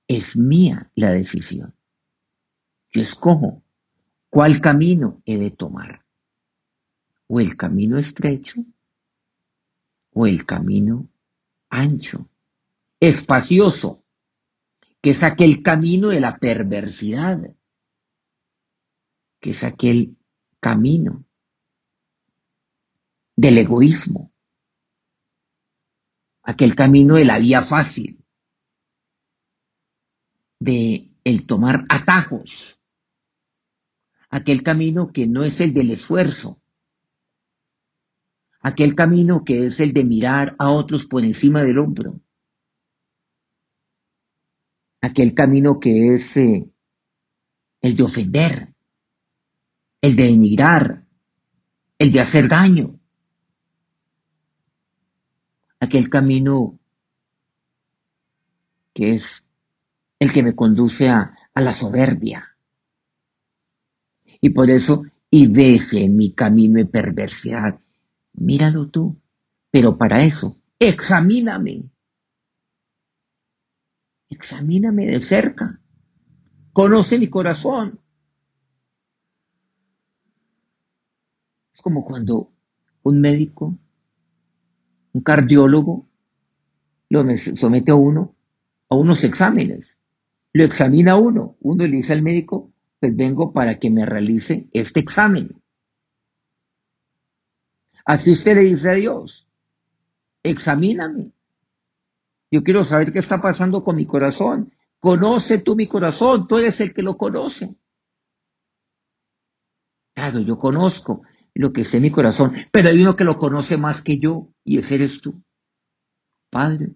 Es 0.09 0.37
mía 0.37 0.91
la 0.95 1.13
decisión. 1.13 1.75
Yo 2.93 3.03
escojo 3.03 3.63
cuál 4.31 4.61
camino 4.61 5.23
he 5.25 5.39
de 5.39 5.51
tomar. 5.51 6.05
O 7.29 7.41
el 7.41 7.57
camino 7.57 7.99
estrecho 7.99 8.65
o 10.13 10.27
el 10.27 10.47
camino 10.47 11.09
ancho, 11.69 12.29
espacioso, 13.01 14.05
que 15.03 15.11
es 15.11 15.23
aquel 15.23 15.63
camino 15.63 16.09
de 16.09 16.21
la 16.21 16.39
perversidad, 16.39 17.56
que 19.47 19.53
es 19.53 19.63
aquel 19.63 20.19
camino 20.59 21.25
del 23.37 23.59
egoísmo, 23.59 24.33
aquel 26.43 26.75
camino 26.75 27.15
de 27.15 27.27
la 27.27 27.39
vía 27.39 27.63
fácil, 27.63 28.25
de 30.59 31.13
el 31.23 31.47
tomar 31.47 31.85
atajos, 31.89 32.81
aquel 34.31 34.65
camino 34.65 35.13
que 35.13 35.29
no 35.29 35.45
es 35.45 35.61
el 35.61 35.73
del 35.73 35.93
esfuerzo, 35.93 36.61
aquel 38.59 38.97
camino 38.97 39.45
que 39.45 39.67
es 39.67 39.79
el 39.79 39.93
de 39.93 40.05
mirar 40.05 40.57
a 40.59 40.73
otros 40.73 41.07
por 41.07 41.23
encima 41.23 41.63
del 41.63 41.79
hombro, 41.79 42.21
aquel 45.01 45.35
camino 45.35 45.79
que 45.79 46.17
es 46.17 46.37
eh, 46.37 46.69
el 47.81 47.95
de 47.95 48.03
ofender, 48.03 48.76
el 50.07 50.15
de 50.15 50.25
denigrar, 50.25 51.05
el 51.99 52.13
de 52.13 52.21
hacer 52.21 52.49
daño, 52.49 53.01
aquel 55.81 56.09
camino 56.09 56.79
que 58.95 59.17
es 59.17 59.45
el 60.21 60.33
que 60.33 60.45
me 60.45 60.55
conduce 60.55 61.09
a, 61.09 61.35
la 61.57 61.73
soberbia. 61.73 62.57
Y 64.41 64.51
por 64.51 64.71
eso, 64.71 65.05
y 65.31 65.49
ves 65.49 65.93
en 65.95 66.17
mi 66.17 66.35
camino 66.35 66.77
de 66.77 66.85
perversidad, 66.85 67.81
míralo 68.35 68.89
tú. 68.89 69.21
Pero 69.71 69.97
para 69.99 70.23
eso, 70.23 70.57
examíname. 70.79 71.91
Examíname 74.29 75.07
de 75.07 75.21
cerca. 75.21 75.81
Conoce 76.73 77.19
mi 77.19 77.29
corazón. 77.29 78.01
Como 81.87 82.05
cuando 82.05 82.51
un 83.05 83.21
médico, 83.21 83.79
un 85.13 85.21
cardiólogo, 85.21 86.09
lo 87.11 87.25
somete 87.55 87.93
a 87.93 87.95
uno 87.95 88.35
a 88.89 88.97
unos 88.97 89.23
exámenes. 89.23 89.97
Lo 90.53 90.65
examina 90.65 91.15
uno. 91.15 91.57
Uno 91.61 91.87
le 91.87 91.99
dice 91.99 92.13
al 92.13 92.23
médico, 92.23 92.73
pues 92.99 93.15
vengo 93.15 93.53
para 93.53 93.79
que 93.79 93.89
me 93.89 94.05
realice 94.05 94.67
este 94.73 94.99
examen. 94.99 95.63
Así 98.05 98.33
usted 98.33 98.57
le 98.57 98.63
dice 98.63 98.91
a 98.91 98.95
Dios, 98.95 99.47
examíname. 100.43 101.31
Yo 102.51 102.65
quiero 102.65 102.83
saber 102.83 103.13
qué 103.13 103.21
está 103.21 103.41
pasando 103.41 103.85
con 103.85 103.95
mi 103.95 104.07
corazón. 104.07 104.73
Conoce 104.99 105.59
tú 105.59 105.77
mi 105.77 105.87
corazón, 105.87 106.49
tú 106.49 106.59
eres 106.59 106.81
el 106.81 106.93
que 106.93 107.03
lo 107.03 107.17
conoce. 107.17 107.77
Claro, 110.17 110.41
yo 110.41 110.59
conozco 110.59 111.23
lo 111.59 111.73
que 111.73 111.85
sé 111.85 112.01
mi 112.01 112.11
corazón, 112.11 112.55
pero 112.71 112.89
hay 112.89 113.01
uno 113.01 113.17
que 113.17 113.25
lo 113.25 113.39
conoce 113.39 113.77
más 113.77 114.03
que 114.03 114.19
yo, 114.19 114.49
y 114.65 114.79
ese 114.79 114.97
eres 114.97 115.21
tú. 115.21 115.43
Padre, 116.51 116.93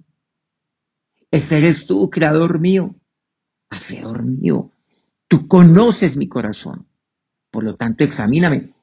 ese 1.30 1.58
eres 1.58 1.86
tú, 1.86 2.10
creador 2.10 2.60
mío, 2.60 2.94
hacedor 3.70 4.24
mío. 4.24 4.70
Tú 5.28 5.46
conoces 5.46 6.16
mi 6.16 6.28
corazón. 6.28 6.86
Por 7.50 7.64
lo 7.64 7.76
tanto, 7.76 8.04
examíname. 8.04 8.74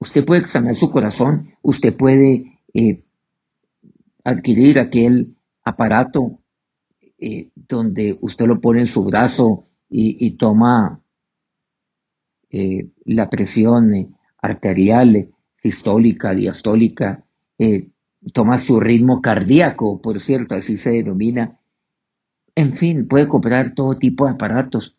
Usted 0.00 0.24
puede 0.24 0.40
examinar 0.40 0.76
su 0.76 0.90
corazón, 0.90 1.54
usted 1.62 1.96
puede 1.96 2.60
eh, 2.74 3.04
adquirir 4.24 4.78
aquel 4.78 5.36
aparato 5.62 6.40
eh, 7.18 7.50
donde 7.54 8.18
usted 8.20 8.46
lo 8.46 8.60
pone 8.60 8.80
en 8.80 8.86
su 8.86 9.04
brazo 9.04 9.68
y, 9.88 10.36
toma 10.36 11.00
eh, 12.50 12.90
la 13.04 13.30
presión 13.30 14.16
arterial, 14.44 15.30
sistólica, 15.62 16.34
diastólica, 16.34 17.24
toma 18.32 18.58
su 18.58 18.80
ritmo 18.80 19.20
cardíaco, 19.20 20.00
por 20.00 20.20
cierto, 20.20 20.54
así 20.54 20.76
se 20.78 20.90
denomina. 20.90 21.58
En 22.54 22.76
fin, 22.76 23.08
puede 23.08 23.28
comprar 23.28 23.74
todo 23.74 23.98
tipo 23.98 24.26
de 24.26 24.32
aparatos, 24.32 24.96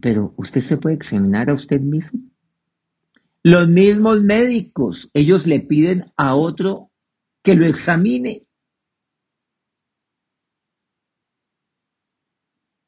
pero 0.00 0.34
usted 0.36 0.60
se 0.60 0.78
puede 0.78 0.96
examinar 0.96 1.50
a 1.50 1.54
usted 1.54 1.80
mismo. 1.80 2.20
Los 3.42 3.68
mismos 3.68 4.22
médicos, 4.22 5.10
ellos 5.14 5.46
le 5.46 5.60
piden 5.60 6.12
a 6.16 6.34
otro 6.34 6.90
que 7.42 7.54
lo 7.54 7.64
examine. 7.64 8.44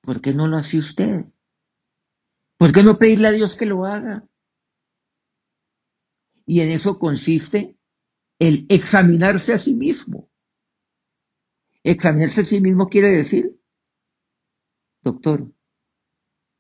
¿Por 0.01 0.21
qué 0.21 0.35
no 0.35 0.49
lo 0.49 0.57
hace 0.57 0.79
usted? 0.79 1.27
¿Por 2.57 2.73
qué 2.73 2.83
no 2.83 2.99
pedirle 2.99 3.29
a 3.29 3.33
Dios 3.33 3.57
que 3.57 3.67
lo 3.67 3.85
haga? 3.85 4.25
Y 6.49 6.63
en 6.63 6.71
eso 6.71 6.99
consiste 6.99 7.77
el 8.39 8.65
examinarse 8.71 9.53
a 9.53 9.59
sí 9.59 9.75
mismo. 9.75 10.31
Examinarse 11.83 12.41
a 12.41 12.45
sí 12.47 12.63
mismo 12.63 12.89
quiere 12.89 13.11
decir, 13.11 13.61
doctor, 15.03 15.53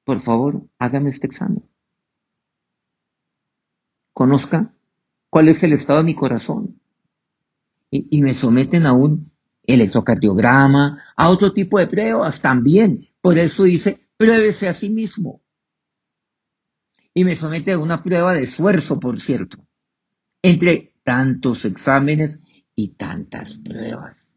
por 0.04 0.20
favor, 0.20 0.68
hágame 0.78 1.08
este 1.08 1.26
examen. 1.26 1.64
Conozca 4.12 4.74
cuál 5.30 5.48
es 5.48 5.62
el 5.62 5.72
estado 5.72 6.00
de 6.00 6.04
mi 6.04 6.14
corazón. 6.14 6.78
Y, 7.90 8.20
me 8.20 8.34
someten 8.34 8.84
a 8.84 8.92
un 8.92 9.32
electrocardiograma, 9.62 11.02
a 11.16 11.30
otro 11.30 11.54
tipo 11.54 11.78
de 11.78 11.86
pruebas 11.86 12.42
también. 12.42 13.08
Por 13.22 13.38
eso 13.38 13.62
dice, 13.64 14.06
pruébese 14.18 14.68
a 14.68 14.74
sí 14.74 14.90
mismo. 14.90 15.40
Y 17.14 17.24
me 17.24 17.36
somete 17.36 17.72
a 17.72 17.78
una 17.78 18.02
prueba 18.02 18.34
de 18.34 18.42
esfuerzo, 18.42 19.00
por 19.00 19.22
cierto. 19.22 19.66
Entre 20.42 20.94
tantos 21.02 21.64
exámenes 21.64 22.38
y 22.74 22.88
tantas 22.88 23.56
pruebas. 23.58 24.28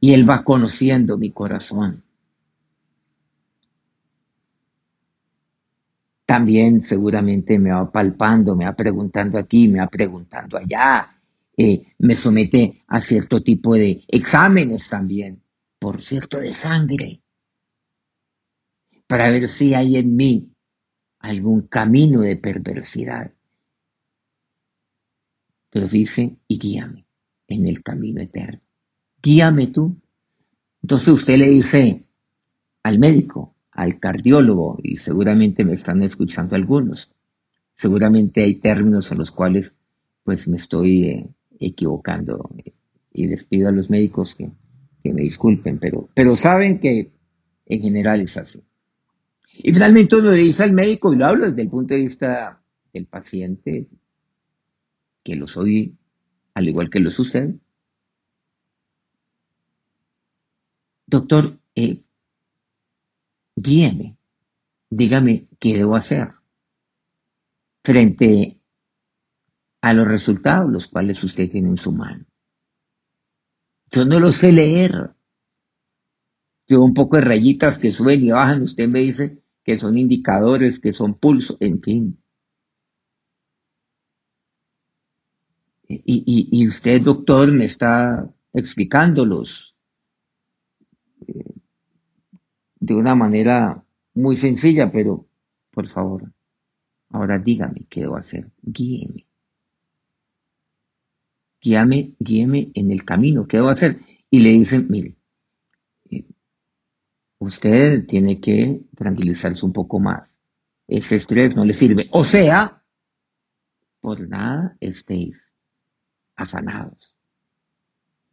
Y 0.00 0.12
Él 0.12 0.28
va 0.28 0.44
conociendo 0.44 1.18
mi 1.18 1.30
corazón. 1.30 2.04
También 6.24 6.82
seguramente 6.82 7.58
me 7.58 7.70
va 7.70 7.90
palpando, 7.90 8.54
me 8.54 8.64
va 8.64 8.74
preguntando 8.74 9.38
aquí, 9.38 9.68
me 9.68 9.78
va 9.80 9.88
preguntando 9.88 10.58
allá, 10.58 11.18
eh, 11.56 11.94
me 11.98 12.14
somete 12.14 12.84
a 12.86 13.00
cierto 13.00 13.42
tipo 13.42 13.74
de 13.74 14.04
exámenes 14.08 14.88
también, 14.88 15.42
por 15.78 16.02
cierto, 16.02 16.38
de 16.38 16.52
sangre, 16.52 17.22
para 19.06 19.30
ver 19.30 19.48
si 19.48 19.74
hay 19.74 19.96
en 19.96 20.14
mí 20.16 20.52
algún 21.28 21.62
camino 21.62 22.20
de 22.20 22.36
perversidad. 22.36 23.32
Pero 25.70 25.86
dice, 25.86 26.36
y 26.48 26.58
guíame 26.58 27.06
en 27.46 27.66
el 27.66 27.82
camino 27.82 28.22
eterno. 28.22 28.60
Guíame 29.22 29.66
tú. 29.68 29.96
Entonces 30.82 31.08
usted 31.08 31.38
le 31.38 31.50
dice 31.50 32.06
al 32.82 32.98
médico, 32.98 33.54
al 33.72 33.98
cardiólogo, 34.00 34.78
y 34.82 34.96
seguramente 34.96 35.64
me 35.64 35.74
están 35.74 36.02
escuchando 36.02 36.56
algunos, 36.56 37.10
seguramente 37.74 38.42
hay 38.42 38.56
términos 38.56 39.12
en 39.12 39.18
los 39.18 39.30
cuales 39.30 39.74
pues 40.24 40.48
me 40.48 40.56
estoy 40.56 41.04
eh, 41.04 41.28
equivocando 41.60 42.50
y 43.12 43.26
les 43.26 43.44
pido 43.44 43.68
a 43.68 43.72
los 43.72 43.90
médicos 43.90 44.34
que, 44.34 44.50
que 45.02 45.12
me 45.12 45.22
disculpen, 45.22 45.78
pero, 45.78 46.08
pero 46.14 46.36
saben 46.36 46.80
que 46.80 47.10
en 47.66 47.80
general 47.80 48.20
es 48.20 48.36
así. 48.36 48.62
Y 49.60 49.72
finalmente 49.72 50.14
uno 50.14 50.30
le 50.30 50.36
dice 50.36 50.62
al 50.62 50.72
médico, 50.72 51.12
y 51.12 51.16
lo 51.16 51.26
hablo 51.26 51.46
desde 51.46 51.62
el 51.62 51.68
punto 51.68 51.92
de 51.92 52.00
vista 52.00 52.62
del 52.92 53.06
paciente, 53.06 53.88
que 55.24 55.34
lo 55.34 55.48
soy 55.48 55.96
al 56.54 56.68
igual 56.68 56.88
que 56.88 57.00
lo 57.00 57.08
usted. 57.08 57.56
Doctor, 61.06 61.58
eh, 61.74 62.04
guíeme, 63.56 64.16
dígame 64.90 65.48
qué 65.58 65.78
debo 65.78 65.96
hacer 65.96 66.34
frente 67.82 68.60
a 69.80 69.92
los 69.92 70.06
resultados 70.06 70.70
los 70.70 70.86
cuales 70.86 71.22
usted 71.24 71.50
tiene 71.50 71.70
en 71.70 71.78
su 71.78 71.90
mano. 71.90 72.26
Yo 73.90 74.04
no 74.04 74.20
lo 74.20 74.30
sé 74.30 74.52
leer. 74.52 75.14
Yo 76.68 76.82
un 76.82 76.94
poco 76.94 77.16
de 77.16 77.22
rayitas 77.22 77.78
que 77.78 77.90
suben 77.90 78.22
y 78.22 78.30
bajan, 78.30 78.62
usted 78.62 78.88
me 78.88 79.00
dice, 79.00 79.42
que 79.68 79.78
son 79.78 79.98
indicadores, 79.98 80.78
que 80.80 80.94
son 80.94 81.12
pulsos, 81.12 81.58
en 81.60 81.82
fin. 81.82 82.18
Y, 85.86 86.66
usted, 86.66 87.02
doctor, 87.02 87.52
me 87.52 87.66
está 87.66 88.32
explicándolos 88.54 89.74
eh, 91.26 91.52
de 92.80 92.94
una 92.94 93.14
manera 93.14 93.84
muy 94.14 94.38
sencilla, 94.38 94.90
pero 94.90 95.26
por 95.70 95.86
favor, 95.88 96.32
ahora 97.10 97.38
dígame 97.38 97.84
qué 97.90 98.00
debo 98.00 98.16
hacer. 98.16 98.50
Guíeme. 98.62 99.26
Guíame, 101.60 102.14
guíeme 102.18 102.70
en 102.72 102.90
el 102.90 103.04
camino, 103.04 103.46
¿qué 103.46 103.58
debo 103.58 103.68
hacer? 103.68 104.00
Y 104.30 104.38
le 104.38 104.48
dicen, 104.48 104.86
mire, 104.88 105.17
usted 107.38 108.06
tiene 108.06 108.40
que 108.40 108.82
tranquilizarse 108.96 109.64
un 109.64 109.72
poco 109.72 109.98
más. 109.98 110.36
Ese 110.86 111.16
estrés 111.16 111.54
no 111.54 111.64
le 111.64 111.74
sirve. 111.74 112.08
O 112.12 112.24
sea, 112.24 112.82
por 114.00 114.26
nada 114.28 114.76
estéis 114.80 115.36
afanados. 116.36 117.16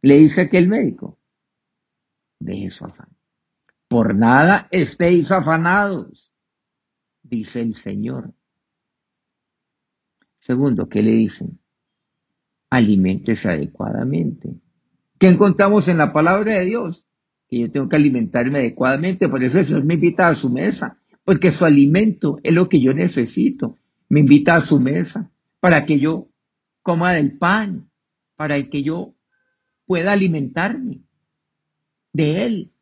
Le 0.02 0.16
dice 0.18 0.48
que 0.48 0.58
el 0.58 0.68
médico. 0.68 1.18
de 2.38 2.70
su 2.70 2.84
afán. 2.84 3.08
Por 3.88 4.14
nada 4.14 4.68
estéis 4.70 5.30
afanados, 5.30 6.32
dice 7.22 7.60
el 7.60 7.74
Señor. 7.74 8.34
Segundo, 10.40 10.88
¿qué 10.88 11.02
le 11.02 11.12
dicen? 11.12 11.58
Aliméntese 12.70 13.48
adecuadamente. 13.48 14.54
¿Qué 15.18 15.28
encontramos 15.28 15.88
en 15.88 15.98
la 15.98 16.12
palabra 16.12 16.54
de 16.54 16.64
Dios? 16.64 17.05
Que 17.48 17.60
yo 17.60 17.70
tengo 17.70 17.88
que 17.88 17.96
alimentarme 17.96 18.58
adecuadamente, 18.58 19.28
por 19.28 19.42
eso 19.42 19.62
Señor 19.62 19.84
me 19.84 19.94
invita 19.94 20.28
a 20.28 20.34
su 20.34 20.50
mesa, 20.50 20.98
porque 21.24 21.50
su 21.50 21.64
alimento 21.64 22.38
es 22.42 22.52
lo 22.52 22.68
que 22.68 22.80
yo 22.80 22.92
necesito. 22.92 23.76
Me 24.08 24.20
invita 24.20 24.56
a 24.56 24.60
su 24.60 24.80
mesa 24.80 25.30
para 25.60 25.84
que 25.86 25.98
yo 25.98 26.28
coma 26.82 27.12
del 27.12 27.36
pan, 27.36 27.90
para 28.36 28.62
que 28.62 28.82
yo 28.82 29.14
pueda 29.86 30.12
alimentarme 30.12 31.00
de 32.12 32.46
Él, 32.46 32.72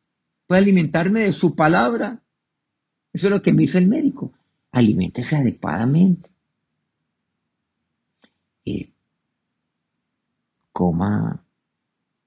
pueda 0.47 0.61
alimentarme 0.61 1.21
de 1.21 1.33
su 1.33 1.55
palabra. 1.55 2.21
Eso 3.13 3.27
es 3.27 3.31
lo 3.31 3.41
que 3.41 3.53
me 3.53 3.63
dice 3.63 3.79
el 3.79 3.87
médico. 3.87 4.33
Aliméntese 4.71 5.35
adecuadamente. 5.35 6.29
Eh, 8.65 8.91
coma 10.71 11.43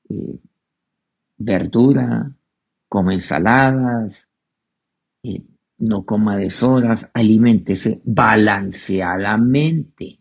eh, 0.08 0.38
verdura, 1.38 2.32
coma 2.88 3.14
ensaladas, 3.14 4.28
eh, 5.22 5.44
no 5.78 6.04
coma 6.04 6.36
deshoras, 6.36 7.08
aliméntese 7.14 8.02
balanceadamente. 8.04 10.20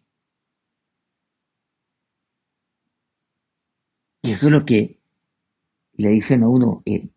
Y 4.22 4.32
eso 4.32 4.48
es 4.48 4.52
lo 4.52 4.66
que 4.66 5.00
le 5.94 6.10
dicen 6.10 6.44
a 6.44 6.50
uno, 6.50 6.84
eh, 6.86 7.10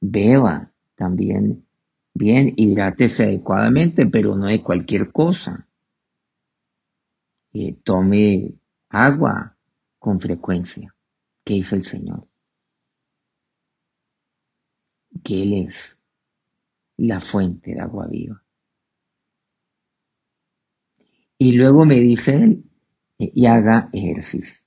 beba 0.00 0.72
también 0.96 1.66
bien, 2.14 2.54
hidrátese 2.56 3.24
adecuadamente, 3.24 4.06
pero 4.06 4.36
no 4.36 4.46
de 4.46 4.62
cualquier 4.62 5.12
cosa. 5.12 5.68
Eh, 7.52 7.76
tome 7.84 8.54
agua 8.88 9.56
con 9.98 10.20
frecuencia, 10.20 10.94
que 11.44 11.54
hizo 11.54 11.76
el 11.76 11.84
Señor. 11.84 12.29
Que 15.24 15.42
Él 15.42 15.66
es 15.66 15.98
la 16.96 17.20
fuente 17.20 17.74
de 17.74 17.80
agua 17.80 18.06
viva. 18.06 18.42
Y 21.38 21.52
luego 21.52 21.86
me 21.86 21.98
dice 21.98 22.34
él, 22.34 22.64
eh, 23.18 23.32
y 23.34 23.46
haga 23.46 23.88
ejercicio 23.94 24.60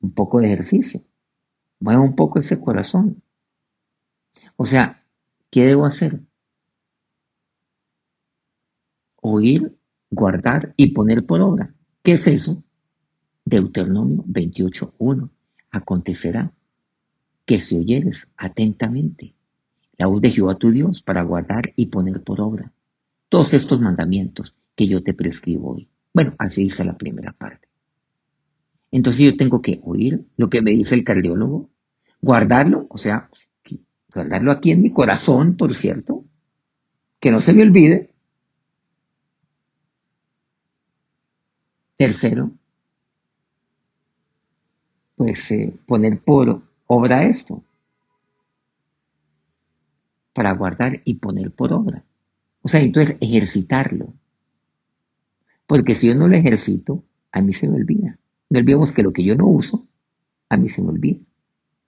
un 0.00 0.12
poco 0.12 0.40
de 0.40 0.52
ejercicio. 0.52 1.02
Mueva 1.78 2.00
un 2.00 2.14
poco 2.14 2.40
ese 2.40 2.60
corazón. 2.60 3.22
O 4.56 4.66
sea, 4.66 5.04
¿qué 5.50 5.64
debo 5.66 5.86
hacer? 5.86 6.20
Oír, 9.22 9.76
guardar 10.10 10.74
y 10.76 10.92
poner 10.92 11.24
por 11.24 11.40
obra. 11.40 11.74
¿Qué 12.02 12.12
es 12.12 12.26
eso? 12.26 12.62
Deuteronomio 13.44 14.24
28.1. 14.24 15.30
Acontecerá 15.70 16.52
que 17.46 17.58
si 17.58 17.76
oyeres 17.76 18.28
atentamente 18.36 19.34
la 20.00 20.06
voz 20.06 20.22
de 20.22 20.30
Jehová 20.30 20.54
tu 20.54 20.70
Dios 20.70 21.02
para 21.02 21.20
guardar 21.20 21.74
y 21.76 21.86
poner 21.86 22.22
por 22.22 22.40
obra 22.40 22.72
todos 23.28 23.52
estos 23.52 23.82
mandamientos 23.82 24.54
que 24.74 24.88
yo 24.88 25.02
te 25.02 25.12
prescribo 25.12 25.74
hoy. 25.74 25.90
Bueno, 26.14 26.34
así 26.38 26.64
dice 26.64 26.86
la 26.86 26.96
primera 26.96 27.32
parte. 27.32 27.68
Entonces 28.90 29.20
yo 29.20 29.36
tengo 29.36 29.60
que 29.60 29.78
oír 29.84 30.24
lo 30.38 30.48
que 30.48 30.62
me 30.62 30.70
dice 30.70 30.94
el 30.94 31.04
cardiólogo, 31.04 31.68
guardarlo, 32.22 32.86
o 32.88 32.96
sea, 32.96 33.28
guardarlo 34.10 34.52
aquí 34.52 34.70
en 34.70 34.80
mi 34.80 34.90
corazón, 34.90 35.58
por 35.58 35.74
cierto, 35.74 36.24
que 37.20 37.30
no 37.30 37.42
se 37.42 37.52
me 37.52 37.62
olvide. 37.62 38.14
Tercero, 41.98 42.52
pues 45.14 45.50
eh, 45.50 45.74
poner 45.84 46.18
por 46.20 46.62
obra 46.86 47.24
esto, 47.24 47.62
para 50.40 50.52
guardar 50.52 51.02
y 51.04 51.16
poner 51.16 51.50
por 51.50 51.70
obra. 51.70 52.02
O 52.62 52.68
sea, 52.70 52.80
entonces 52.80 53.18
ejercitarlo. 53.20 54.14
Porque 55.66 55.94
si 55.94 56.06
yo 56.06 56.14
no 56.14 56.28
lo 56.28 56.34
ejercito, 56.34 57.04
a 57.30 57.42
mí 57.42 57.52
se 57.52 57.68
me 57.68 57.76
olvida. 57.76 58.18
No 58.48 58.58
olvidemos 58.58 58.90
que 58.90 59.02
lo 59.02 59.12
que 59.12 59.22
yo 59.22 59.34
no 59.34 59.44
uso, 59.44 59.86
a 60.48 60.56
mí 60.56 60.70
se 60.70 60.80
me 60.80 60.88
olvida. 60.88 61.20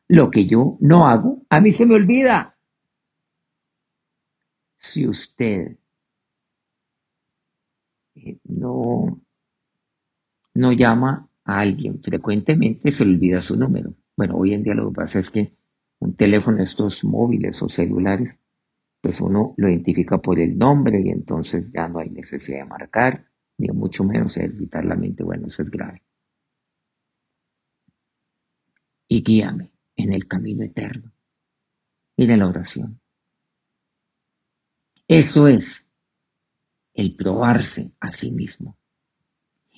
Lo 0.07 0.31
que 0.31 0.47
yo 0.47 0.77
no 0.81 1.07
hago, 1.07 1.41
a 1.49 1.63
mí 1.63 1.73
se 1.73 1.87
me 1.87 1.95
olvida. 1.95 2.55
Si 4.77 5.09
usted 5.09 5.79
eh, 8.17 8.37
no, 8.45 9.19
no 10.53 10.73
llama 10.73 11.27
a 11.43 11.61
alguien 11.61 12.03
frecuentemente, 12.03 12.93
se 12.93 13.03
olvida 13.03 13.41
su 13.41 13.57
número. 13.57 13.95
Bueno, 14.15 14.37
hoy 14.37 14.53
en 14.53 14.63
día 14.63 14.75
lo 14.75 14.91
que 14.91 14.97
pasa 14.97 15.21
es 15.21 15.31
que 15.31 15.55
un 16.01 16.13
teléfono, 16.13 16.63
estos 16.63 17.03
móviles 17.03 17.63
o 17.63 17.71
celulares, 17.71 18.42
pues 19.03 19.21
uno 19.21 19.53
lo 19.59 19.69
identifica 19.69 20.17
por 20.19 20.41
el 20.41 20.57
nombre 20.57 21.03
y 21.03 21.11
entonces 21.11 21.67
ya 21.75 21.89
no 21.89 21.99
hay 21.99 22.09
necesidad 22.09 22.61
de 22.61 22.65
marcar, 22.65 23.27
ni 23.59 23.69
mucho 23.69 24.05
menos 24.05 24.39
ejercitar 24.39 24.87
la 24.87 24.97
mente. 24.97 25.23
Bueno, 25.25 25.49
eso 25.49 25.63
es 25.63 25.71
grave 25.71 26.03
y 29.13 29.23
guíame 29.23 29.71
en 29.95 30.15
el 30.15 30.27
camino 30.27 30.65
eterno. 30.65 31.13
Mira 32.17 32.35
la 32.39 32.47
oración. 32.47 32.99
Eso 35.07 35.49
es 35.49 35.87
el 36.95 37.15
probarse 37.15 37.93
a 38.01 38.11
sí 38.11 38.31
mismo, 38.31 38.79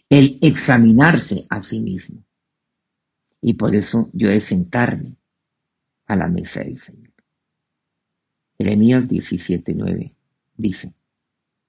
el 0.08 0.38
examinarse 0.40 1.46
a 1.50 1.62
sí 1.62 1.80
mismo. 1.80 2.24
Y 3.40 3.54
por 3.54 3.74
eso 3.74 4.08
yo 4.12 4.30
he 4.30 4.40
sentarme 4.40 5.16
a 6.06 6.14
la 6.14 6.28
mesa 6.28 6.60
del 6.60 6.78
Señor. 6.78 7.13
Jeremías 8.58 9.04
17:9 9.08 10.12
dice, 10.56 10.94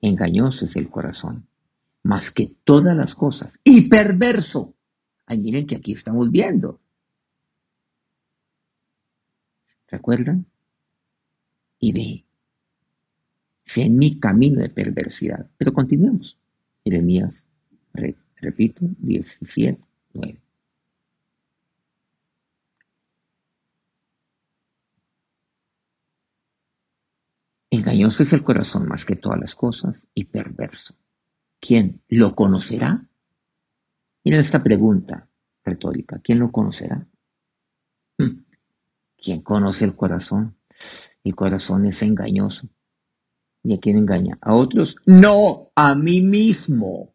engañoso 0.01 0.65
es 0.65 0.75
el 0.75 0.89
corazón, 0.89 1.47
más 2.03 2.31
que 2.31 2.51
todas 2.63 2.95
las 2.95 3.15
cosas, 3.15 3.59
y 3.63 3.89
perverso. 3.89 4.75
Ay, 5.25 5.39
miren 5.39 5.65
que 5.65 5.75
aquí 5.75 5.93
estamos 5.93 6.29
viendo 6.31 6.79
¿Recuerdan? 9.87 10.45
Y 11.79 11.91
ve 11.93 12.25
si 13.65 13.81
en 13.81 13.97
mi 13.97 14.19
camino 14.19 14.61
de 14.61 14.69
perversidad. 14.69 15.49
Pero 15.57 15.73
continuemos. 15.73 16.37
Jeremías, 16.83 17.45
repito, 18.41 18.85
17, 18.99 19.79
9. 20.13 20.44
Engañoso 27.75 28.23
es 28.23 28.31
el 28.31 28.41
corazón 28.41 28.87
más 28.87 29.03
que 29.03 29.17
todas 29.17 29.37
las 29.37 29.53
cosas 29.53 30.07
y 30.13 30.23
perverso. 30.23 30.95
¿Quién 31.59 32.01
lo 32.07 32.33
conocerá? 32.33 33.05
Miren 34.23 34.39
esta 34.39 34.63
pregunta 34.63 35.27
retórica. 35.61 36.21
¿Quién 36.23 36.39
lo 36.39 36.53
conocerá? 36.53 37.05
Hmm. 38.17 38.45
¿Quién 39.17 39.41
conoce 39.41 39.83
el 39.83 39.93
corazón? 39.93 40.57
El 41.21 41.35
corazón 41.35 41.85
es 41.85 42.01
engañoso. 42.01 42.69
¿Y 43.61 43.73
a 43.73 43.79
quién 43.81 43.97
engaña? 43.97 44.37
¿A 44.39 44.55
otros? 44.55 44.95
No, 45.05 45.71
a 45.75 45.95
mí 45.95 46.21
mismo. 46.21 47.13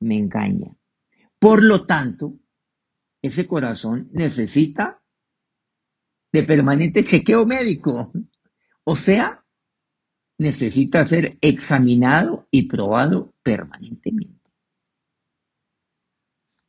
Me 0.00 0.18
engaña. 0.18 0.74
Por 1.38 1.62
lo 1.62 1.86
tanto, 1.86 2.40
ese 3.22 3.46
corazón 3.46 4.08
necesita 4.12 5.00
de 6.32 6.42
permanente 6.42 7.04
chequeo 7.04 7.46
médico. 7.46 8.12
O 8.84 8.96
sea, 8.96 9.44
necesita 10.38 11.04
ser 11.06 11.38
examinado 11.40 12.46
y 12.50 12.68
probado 12.68 13.34
permanentemente. 13.42 14.40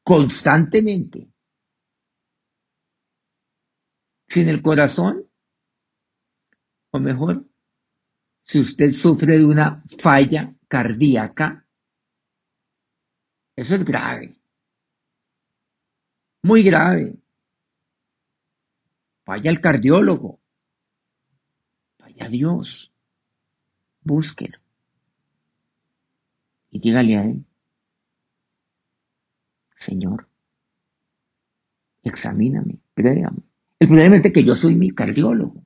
Constantemente. 0.04 1.32
sin 4.32 4.48
el 4.48 4.62
corazón, 4.62 5.30
o 6.94 7.00
mejor, 7.00 7.46
si 8.44 8.60
usted 8.60 8.94
sufre 8.94 9.38
de 9.38 9.46
una 9.46 9.84
falla 10.00 10.56
cardíaca, 10.70 11.68
eso 13.58 13.76
es 13.76 13.84
grave, 13.84 14.42
muy 16.44 16.64
grave. 16.64 17.21
Vaya 19.32 19.50
al 19.50 19.62
cardiólogo, 19.62 20.42
vaya 22.00 22.26
a 22.26 22.28
Dios, 22.28 22.92
búsquelo 24.02 24.58
y 26.70 26.82
dígale 26.82 27.16
a 27.16 27.24
él, 27.24 27.46
Señor, 29.78 30.28
examíname, 32.04 32.80
créame 32.94 33.44
El 33.80 33.88
problema 33.88 34.18
es 34.18 34.24
de 34.24 34.34
que 34.34 34.44
yo 34.44 34.54
soy 34.54 34.76
mi 34.76 34.92
cardiólogo. 34.92 35.66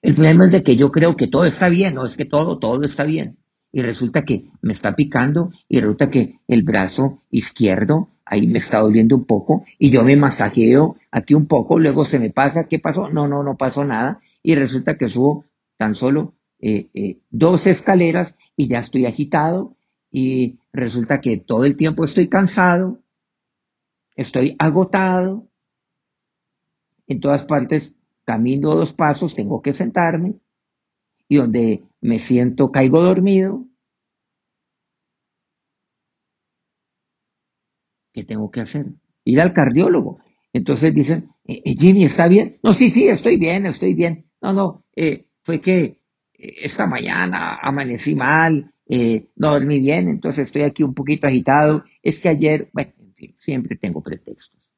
El 0.00 0.14
problema 0.14 0.46
es 0.46 0.52
de 0.52 0.62
que 0.62 0.74
yo 0.74 0.90
creo 0.90 1.18
que 1.18 1.28
todo 1.28 1.44
está 1.44 1.68
bien, 1.68 1.96
no 1.96 2.06
es 2.06 2.16
que 2.16 2.24
todo, 2.24 2.58
todo 2.58 2.82
está 2.84 3.04
bien. 3.04 3.36
Y 3.72 3.82
resulta 3.82 4.22
que 4.22 4.50
me 4.62 4.72
está 4.72 4.96
picando 4.96 5.50
y 5.68 5.80
resulta 5.80 6.08
que 6.08 6.40
el 6.48 6.62
brazo 6.62 7.24
izquierdo 7.28 8.15
ahí 8.26 8.46
me 8.46 8.58
está 8.58 8.80
doliendo 8.80 9.16
un 9.16 9.24
poco 9.24 9.64
y 9.78 9.90
yo 9.90 10.04
me 10.04 10.16
masajeo 10.16 10.96
aquí 11.10 11.34
un 11.34 11.46
poco, 11.46 11.78
luego 11.78 12.04
se 12.04 12.18
me 12.18 12.30
pasa, 12.30 12.64
¿qué 12.64 12.78
pasó? 12.78 13.08
No, 13.08 13.28
no, 13.28 13.42
no 13.42 13.56
pasó 13.56 13.84
nada. 13.84 14.20
Y 14.42 14.54
resulta 14.54 14.98
que 14.98 15.08
subo 15.08 15.44
tan 15.76 15.94
solo 15.94 16.34
eh, 16.58 16.88
eh, 16.94 17.18
dos 17.30 17.66
escaleras 17.66 18.36
y 18.56 18.68
ya 18.68 18.80
estoy 18.80 19.06
agitado 19.06 19.76
y 20.10 20.58
resulta 20.72 21.20
que 21.20 21.36
todo 21.36 21.64
el 21.64 21.76
tiempo 21.76 22.04
estoy 22.04 22.28
cansado, 22.28 23.00
estoy 24.14 24.56
agotado, 24.58 25.46
en 27.06 27.20
todas 27.20 27.44
partes 27.44 27.94
camino 28.24 28.74
dos 28.74 28.92
pasos, 28.92 29.34
tengo 29.34 29.62
que 29.62 29.72
sentarme, 29.72 30.34
y 31.28 31.36
donde 31.36 31.84
me 32.00 32.18
siento, 32.18 32.72
caigo 32.72 33.00
dormido. 33.00 33.65
¿Qué 38.16 38.24
tengo 38.24 38.50
que 38.50 38.62
hacer? 38.62 38.86
Ir 39.24 39.42
al 39.42 39.52
cardiólogo. 39.52 40.20
Entonces 40.54 40.94
dicen, 40.94 41.28
eh, 41.44 41.60
eh, 41.62 41.74
Jimmy, 41.78 42.06
¿está 42.06 42.28
bien? 42.28 42.58
No, 42.62 42.72
sí, 42.72 42.88
sí, 42.88 43.06
estoy 43.08 43.36
bien, 43.36 43.66
estoy 43.66 43.92
bien. 43.92 44.24
No, 44.40 44.54
no, 44.54 44.84
eh, 44.96 45.26
fue 45.42 45.60
que 45.60 46.00
esta 46.32 46.86
mañana 46.86 47.58
amanecí 47.60 48.14
mal, 48.14 48.72
no 48.88 49.50
dormí 49.50 49.80
bien, 49.80 50.08
entonces 50.08 50.46
estoy 50.46 50.62
aquí 50.62 50.82
un 50.82 50.94
poquito 50.94 51.26
agitado. 51.26 51.84
Es 52.02 52.18
que 52.18 52.30
ayer, 52.30 52.70
bueno, 52.72 52.92
en 53.00 53.12
fin, 53.12 53.36
siempre 53.38 53.76
tengo 53.76 54.02
pretextos. 54.02 54.72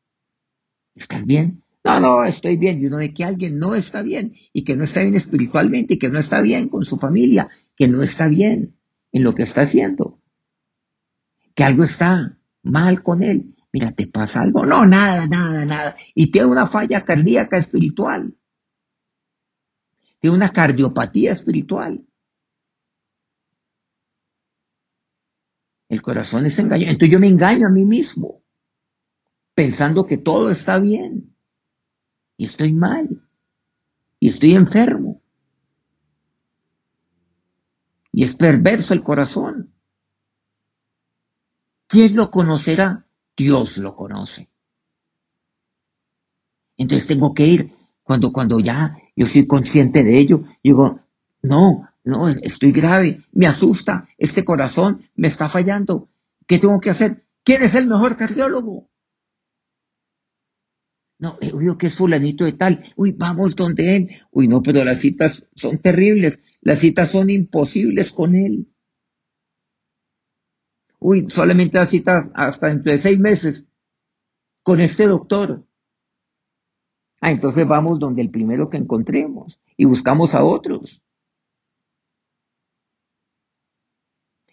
¿Estás 0.96 1.24
bien? 1.24 1.62
No, 1.84 2.00
no, 2.00 2.24
estoy 2.24 2.56
bien. 2.56 2.82
Y 2.82 2.86
uno 2.86 2.96
ve 2.96 3.14
que 3.14 3.22
alguien 3.22 3.60
no 3.60 3.76
está 3.76 4.02
bien 4.02 4.34
y 4.52 4.64
que 4.64 4.74
no 4.74 4.82
está 4.82 5.02
bien 5.02 5.14
espiritualmente 5.14 5.94
y 5.94 5.98
que 6.00 6.10
no 6.10 6.18
está 6.18 6.40
bien 6.40 6.68
con 6.68 6.84
su 6.84 6.96
familia, 6.96 7.48
que 7.76 7.86
no 7.86 8.02
está 8.02 8.26
bien 8.26 8.74
en 9.12 9.22
lo 9.22 9.32
que 9.36 9.44
está 9.44 9.60
haciendo, 9.60 10.18
que 11.54 11.62
algo 11.62 11.84
está 11.84 12.37
mal 12.62 13.02
con 13.02 13.22
él. 13.22 13.54
Mira, 13.72 13.92
¿te 13.92 14.06
pasa 14.06 14.40
algo? 14.40 14.64
No, 14.64 14.86
nada, 14.86 15.26
nada, 15.26 15.64
nada. 15.64 15.96
Y 16.14 16.30
tiene 16.30 16.48
una 16.48 16.66
falla 16.66 17.04
cardíaca 17.04 17.58
espiritual. 17.58 18.34
Tiene 20.20 20.36
una 20.36 20.52
cardiopatía 20.52 21.32
espiritual. 21.32 22.04
El 25.88 26.02
corazón 26.02 26.46
es 26.46 26.58
engañado. 26.58 26.92
Entonces 26.92 27.12
yo 27.12 27.20
me 27.20 27.28
engaño 27.28 27.66
a 27.66 27.70
mí 27.70 27.84
mismo, 27.84 28.42
pensando 29.54 30.06
que 30.06 30.18
todo 30.18 30.50
está 30.50 30.78
bien 30.78 31.34
y 32.36 32.44
estoy 32.44 32.72
mal 32.72 33.22
y 34.20 34.28
estoy 34.28 34.54
enfermo. 34.54 35.22
Y 38.12 38.24
es 38.24 38.34
perverso 38.36 38.94
el 38.94 39.02
corazón. 39.02 39.72
¿Quién 41.88 42.14
lo 42.16 42.30
conocerá? 42.30 43.06
Dios 43.36 43.78
lo 43.78 43.96
conoce. 43.96 44.48
Entonces 46.76 47.08
tengo 47.08 47.34
que 47.34 47.46
ir 47.46 47.72
cuando, 48.02 48.30
cuando 48.30 48.60
ya 48.60 48.96
yo 49.16 49.26
soy 49.26 49.46
consciente 49.46 50.04
de 50.04 50.18
ello, 50.18 50.44
digo, 50.62 51.00
no, 51.42 51.88
no, 52.04 52.28
estoy 52.28 52.72
grave, 52.72 53.24
me 53.32 53.46
asusta, 53.46 54.08
este 54.18 54.44
corazón 54.44 55.08
me 55.16 55.28
está 55.28 55.48
fallando. 55.48 56.08
¿Qué 56.46 56.58
tengo 56.58 56.80
que 56.80 56.90
hacer? 56.90 57.24
¿Quién 57.42 57.62
es 57.62 57.74
el 57.74 57.86
mejor 57.86 58.16
cardiólogo? 58.16 58.88
No, 61.18 61.36
he 61.40 61.52
oído 61.52 61.76
que 61.78 61.88
es 61.88 61.96
fulanito 61.96 62.44
de 62.44 62.52
tal. 62.52 62.84
Uy, 62.96 63.12
vamos 63.12 63.56
donde 63.56 63.96
él. 63.96 64.10
Uy, 64.30 64.46
no, 64.46 64.62
pero 64.62 64.84
las 64.84 65.00
citas 65.00 65.46
son 65.54 65.78
terribles. 65.78 66.40
Las 66.60 66.78
citas 66.78 67.10
son 67.10 67.28
imposibles 67.28 68.12
con 68.12 68.36
él. 68.36 68.68
Uy, 71.00 71.28
solamente 71.28 71.78
la 71.78 71.86
cita 71.86 72.30
hasta 72.34 72.68
dentro 72.68 72.92
de 72.92 72.98
seis 72.98 73.18
meses 73.18 73.66
con 74.62 74.80
este 74.80 75.06
doctor. 75.06 75.64
Ah, 77.20 77.30
entonces 77.30 77.66
vamos 77.66 77.98
donde 77.98 78.22
el 78.22 78.30
primero 78.30 78.68
que 78.68 78.76
encontremos 78.76 79.60
y 79.76 79.84
buscamos 79.84 80.34
a 80.34 80.44
otros. 80.44 81.02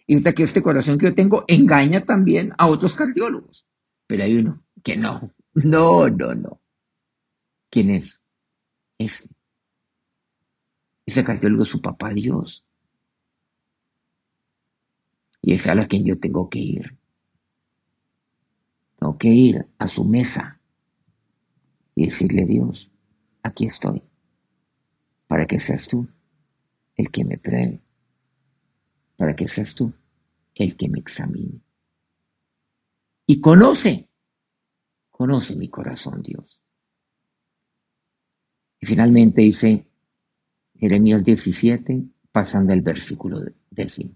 Y 0.06 0.14
ahorita 0.14 0.34
que 0.34 0.44
este 0.44 0.62
corazón 0.62 0.98
que 0.98 1.06
yo 1.06 1.14
tengo 1.14 1.44
engaña 1.48 2.04
también 2.04 2.52
a 2.58 2.68
otros 2.68 2.94
cardiólogos. 2.94 3.66
Pero 4.06 4.22
hay 4.22 4.36
uno 4.36 4.62
que 4.84 4.96
no, 4.96 5.32
no, 5.54 6.08
no, 6.08 6.34
no. 6.34 6.60
¿Quién 7.70 7.90
es? 7.90 8.20
Ese. 8.98 9.28
Ese 11.06 11.24
cardiólogo 11.24 11.64
es 11.64 11.68
su 11.68 11.80
papá 11.80 12.10
Dios. 12.10 12.64
Y 15.46 15.54
es 15.54 15.64
a 15.68 15.76
la 15.76 15.86
quien 15.86 16.04
yo 16.04 16.18
tengo 16.18 16.50
que 16.50 16.58
ir. 16.58 16.98
Tengo 18.98 19.16
que 19.16 19.28
ir 19.28 19.66
a 19.78 19.86
su 19.86 20.04
mesa 20.04 20.60
y 21.94 22.06
decirle, 22.06 22.44
Dios, 22.44 22.90
aquí 23.44 23.66
estoy, 23.66 24.02
para 25.28 25.46
que 25.46 25.60
seas 25.60 25.86
tú 25.86 26.08
el 26.96 27.12
que 27.12 27.24
me 27.24 27.38
pruebe, 27.38 27.80
para 29.16 29.36
que 29.36 29.46
seas 29.46 29.76
tú 29.76 29.92
el 30.56 30.76
que 30.76 30.88
me 30.88 30.98
examine. 30.98 31.60
Y 33.26 33.40
conoce 33.40 34.08
Conoce 35.16 35.56
mi 35.56 35.70
corazón, 35.70 36.20
Dios. 36.22 36.60
Y 38.78 38.86
finalmente 38.86 39.40
dice 39.40 39.86
Jeremías 40.74 41.24
17, 41.24 42.04
pasando 42.32 42.74
al 42.74 42.82
versículo 42.82 43.40
décimo. 43.70 44.14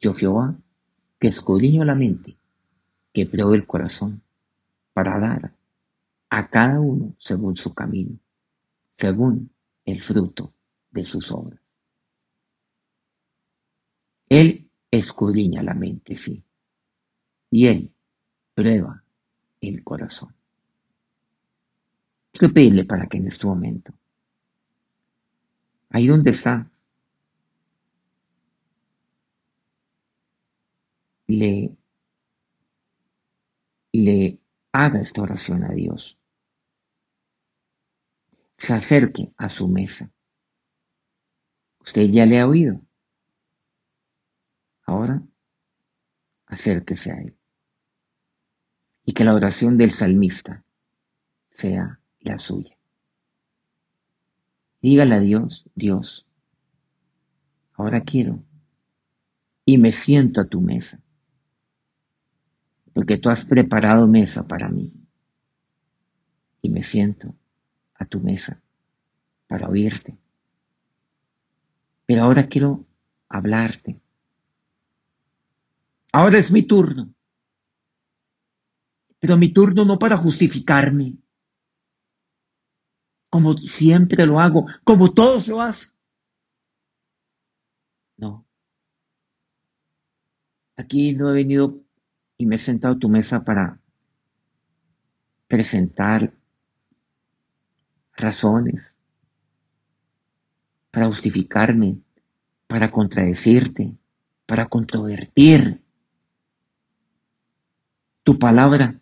Yo 0.00 0.14
Jehová, 0.14 0.56
que 1.18 1.28
escudriño 1.28 1.84
la 1.84 1.94
mente, 1.94 2.36
que 3.12 3.26
pruebo 3.26 3.54
el 3.54 3.66
corazón, 3.66 4.22
para 4.92 5.18
dar 5.18 5.52
a 6.30 6.48
cada 6.48 6.80
uno 6.80 7.14
según 7.18 7.56
su 7.56 7.74
camino, 7.74 8.18
según 8.92 9.50
el 9.84 10.02
fruto 10.02 10.52
de 10.90 11.04
sus 11.04 11.30
obras. 11.32 11.60
Él 14.28 14.68
escudriña 14.90 15.62
la 15.62 15.74
mente, 15.74 16.16
sí. 16.16 16.42
Y 17.50 17.66
Él 17.66 17.92
prueba 18.54 19.02
el 19.60 19.84
corazón. 19.84 20.34
Quiero 22.32 22.52
pedirle 22.52 22.84
para 22.84 23.06
que 23.06 23.18
en 23.18 23.28
este 23.28 23.46
momento, 23.46 23.94
ahí 25.90 26.06
donde 26.06 26.30
está, 26.30 26.68
le, 31.26 31.76
le 33.92 34.40
haga 34.72 35.00
esta 35.00 35.22
oración 35.22 35.64
a 35.64 35.72
Dios. 35.72 36.18
Se 38.58 38.72
acerque 38.72 39.32
a 39.36 39.48
su 39.48 39.68
mesa. 39.68 40.10
Usted 41.80 42.10
ya 42.10 42.26
le 42.26 42.40
ha 42.40 42.48
oído. 42.48 42.80
Ahora, 44.84 45.22
acérquese 46.46 47.10
a 47.10 47.20
él 47.20 47.36
y 49.06 49.12
que 49.12 49.24
la 49.24 49.34
oración 49.34 49.78
del 49.78 49.92
salmista 49.92 50.64
sea 51.50 52.00
la 52.20 52.38
suya. 52.38 52.76
Dígale 54.82 55.14
a 55.14 55.20
Dios, 55.20 55.64
Dios, 55.74 56.26
ahora 57.74 58.02
quiero 58.02 58.42
y 59.64 59.78
me 59.78 59.92
siento 59.92 60.40
a 60.40 60.48
tu 60.48 60.60
mesa, 60.60 61.00
porque 62.96 63.18
tú 63.18 63.28
has 63.28 63.44
preparado 63.44 64.08
mesa 64.08 64.48
para 64.48 64.70
mí 64.70 64.90
y 66.62 66.70
me 66.70 66.82
siento 66.82 67.34
a 67.94 68.06
tu 68.06 68.20
mesa 68.20 68.58
para 69.46 69.68
oírte. 69.68 70.16
Pero 72.06 72.22
ahora 72.22 72.46
quiero 72.46 72.86
hablarte. 73.28 74.00
Ahora 76.10 76.38
es 76.38 76.50
mi 76.50 76.62
turno 76.62 77.10
pero 79.18 79.36
mi 79.36 79.52
turno 79.52 79.84
no 79.84 79.98
para 79.98 80.16
justificarme, 80.16 81.16
como 83.28 83.58
siempre 83.58 84.24
lo 84.24 84.40
hago, 84.40 84.66
como 84.84 85.12
todos 85.12 85.48
lo 85.48 85.60
hacen. 85.60 85.90
No. 88.16 88.46
Aquí 90.76 91.12
no 91.12 91.30
he 91.30 91.34
venido 91.34 91.85
y 92.38 92.46
me 92.46 92.56
he 92.56 92.58
sentado 92.58 92.94
a 92.94 92.98
tu 92.98 93.08
mesa 93.08 93.44
para 93.44 93.80
presentar 95.48 96.32
razones, 98.16 98.94
para 100.90 101.06
justificarme, 101.06 101.98
para 102.66 102.90
contradecirte, 102.90 103.96
para 104.46 104.68
controvertir 104.68 105.82
tu 108.22 108.38
palabra. 108.38 109.00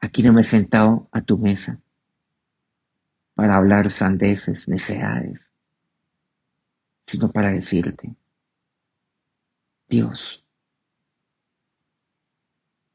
Aquí 0.00 0.22
no 0.22 0.32
me 0.32 0.42
he 0.42 0.44
sentado 0.44 1.08
a 1.12 1.22
tu 1.22 1.38
mesa 1.38 1.80
para 3.34 3.56
hablar 3.56 3.90
sandeces, 3.90 4.68
necedades, 4.68 5.50
sino 7.06 7.32
para 7.32 7.50
decirte, 7.50 8.14
Dios, 9.88 10.43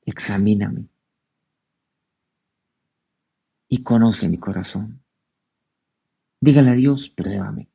examíname 0.09 0.89
y 3.67 3.83
conoce 3.83 4.27
mi 4.27 4.37
corazón. 4.37 5.01
Dígale 6.41 6.71
a 6.71 6.73
Dios, 6.73 7.09
pruébame. 7.09 7.69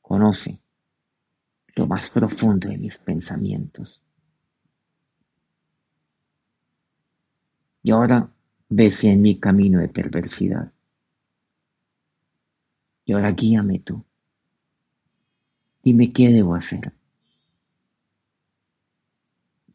Conoce 0.00 0.60
lo 1.74 1.86
más 1.86 2.10
profundo 2.10 2.68
de 2.68 2.78
mis 2.78 2.98
pensamientos. 2.98 4.02
Y 7.82 7.90
ahora 7.90 8.30
si 8.90 9.08
en 9.08 9.22
mi 9.22 9.38
camino 9.38 9.80
de 9.80 9.88
perversidad. 9.88 10.72
Y 13.04 13.12
ahora 13.12 13.30
guíame 13.30 13.78
tú. 13.78 14.04
Dime 15.84 16.12
qué 16.12 16.30
debo 16.30 16.56
hacer. 16.56 16.92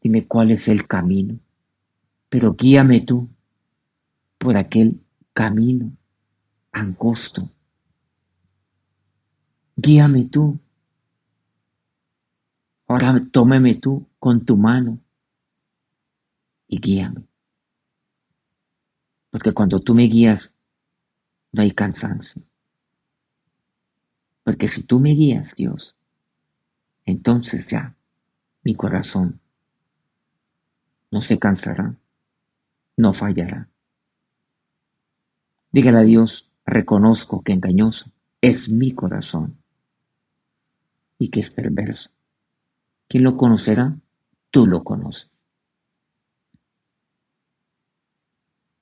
Dime 0.02 0.26
cuál 0.26 0.50
es 0.50 0.66
el 0.68 0.86
camino. 0.86 1.38
Pero 2.28 2.54
guíame 2.54 3.00
tú 3.00 3.28
por 4.38 4.56
aquel 4.56 5.00
camino 5.32 5.92
angosto. 6.72 7.48
Guíame 9.76 10.24
tú. 10.24 10.58
Ahora 12.88 13.22
tómeme 13.30 13.76
tú 13.76 14.06
con 14.18 14.44
tu 14.44 14.56
mano 14.56 14.98
y 16.66 16.80
guíame. 16.80 17.22
Porque 19.30 19.52
cuando 19.52 19.80
tú 19.80 19.94
me 19.94 20.04
guías, 20.04 20.52
no 21.52 21.62
hay 21.62 21.70
cansancio. 21.70 22.42
Porque 24.42 24.68
si 24.68 24.82
tú 24.82 24.98
me 24.98 25.10
guías, 25.10 25.54
Dios, 25.54 25.96
entonces 27.04 27.66
ya 27.68 27.94
mi 28.64 28.74
corazón 28.74 29.41
no 31.12 31.22
se 31.22 31.38
cansará, 31.38 31.94
no 32.96 33.14
fallará. 33.14 33.68
Dígale 35.70 35.98
a 35.98 36.02
Dios, 36.02 36.50
reconozco 36.64 37.42
que 37.42 37.52
engañoso 37.52 38.10
es 38.40 38.68
mi 38.68 38.92
corazón 38.92 39.56
y 41.18 41.28
que 41.28 41.40
es 41.40 41.50
perverso. 41.50 42.10
¿Quién 43.08 43.24
lo 43.24 43.36
conocerá? 43.36 43.96
Tú 44.50 44.66
lo 44.66 44.82
conoces. 44.82 45.30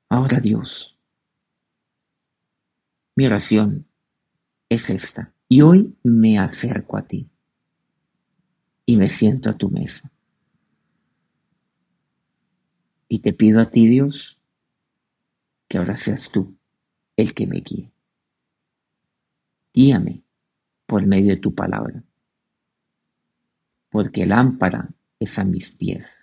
Ahora 0.08 0.40
Dios, 0.40 0.96
mi 3.16 3.26
oración 3.26 3.86
es 4.68 4.88
esta. 4.88 5.32
Y 5.48 5.62
hoy 5.62 5.96
me 6.04 6.38
acerco 6.38 6.96
a 6.96 7.02
ti 7.02 7.28
y 8.86 8.96
me 8.96 9.10
siento 9.10 9.50
a 9.50 9.56
tu 9.56 9.68
mesa. 9.68 10.10
Y 13.12 13.18
te 13.18 13.32
pido 13.32 13.58
a 13.58 13.68
ti, 13.68 13.88
Dios, 13.88 14.38
que 15.66 15.78
ahora 15.78 15.96
seas 15.96 16.30
tú 16.30 16.56
el 17.16 17.34
que 17.34 17.44
me 17.44 17.60
guíe. 17.60 17.90
Guíame 19.74 20.22
por 20.86 21.04
medio 21.04 21.34
de 21.34 21.40
tu 21.40 21.52
palabra, 21.52 22.04
porque 23.88 24.26
lámpara 24.26 24.90
es 25.18 25.40
a 25.40 25.44
mis 25.44 25.72
pies, 25.72 26.20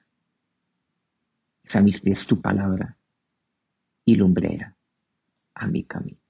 es 1.62 1.76
a 1.76 1.82
mis 1.82 2.00
pies 2.00 2.26
tu 2.26 2.40
palabra 2.40 2.98
y 4.06 4.16
lumbrera 4.16 4.74
a 5.56 5.68
mi 5.68 5.84
camino. 5.84 6.22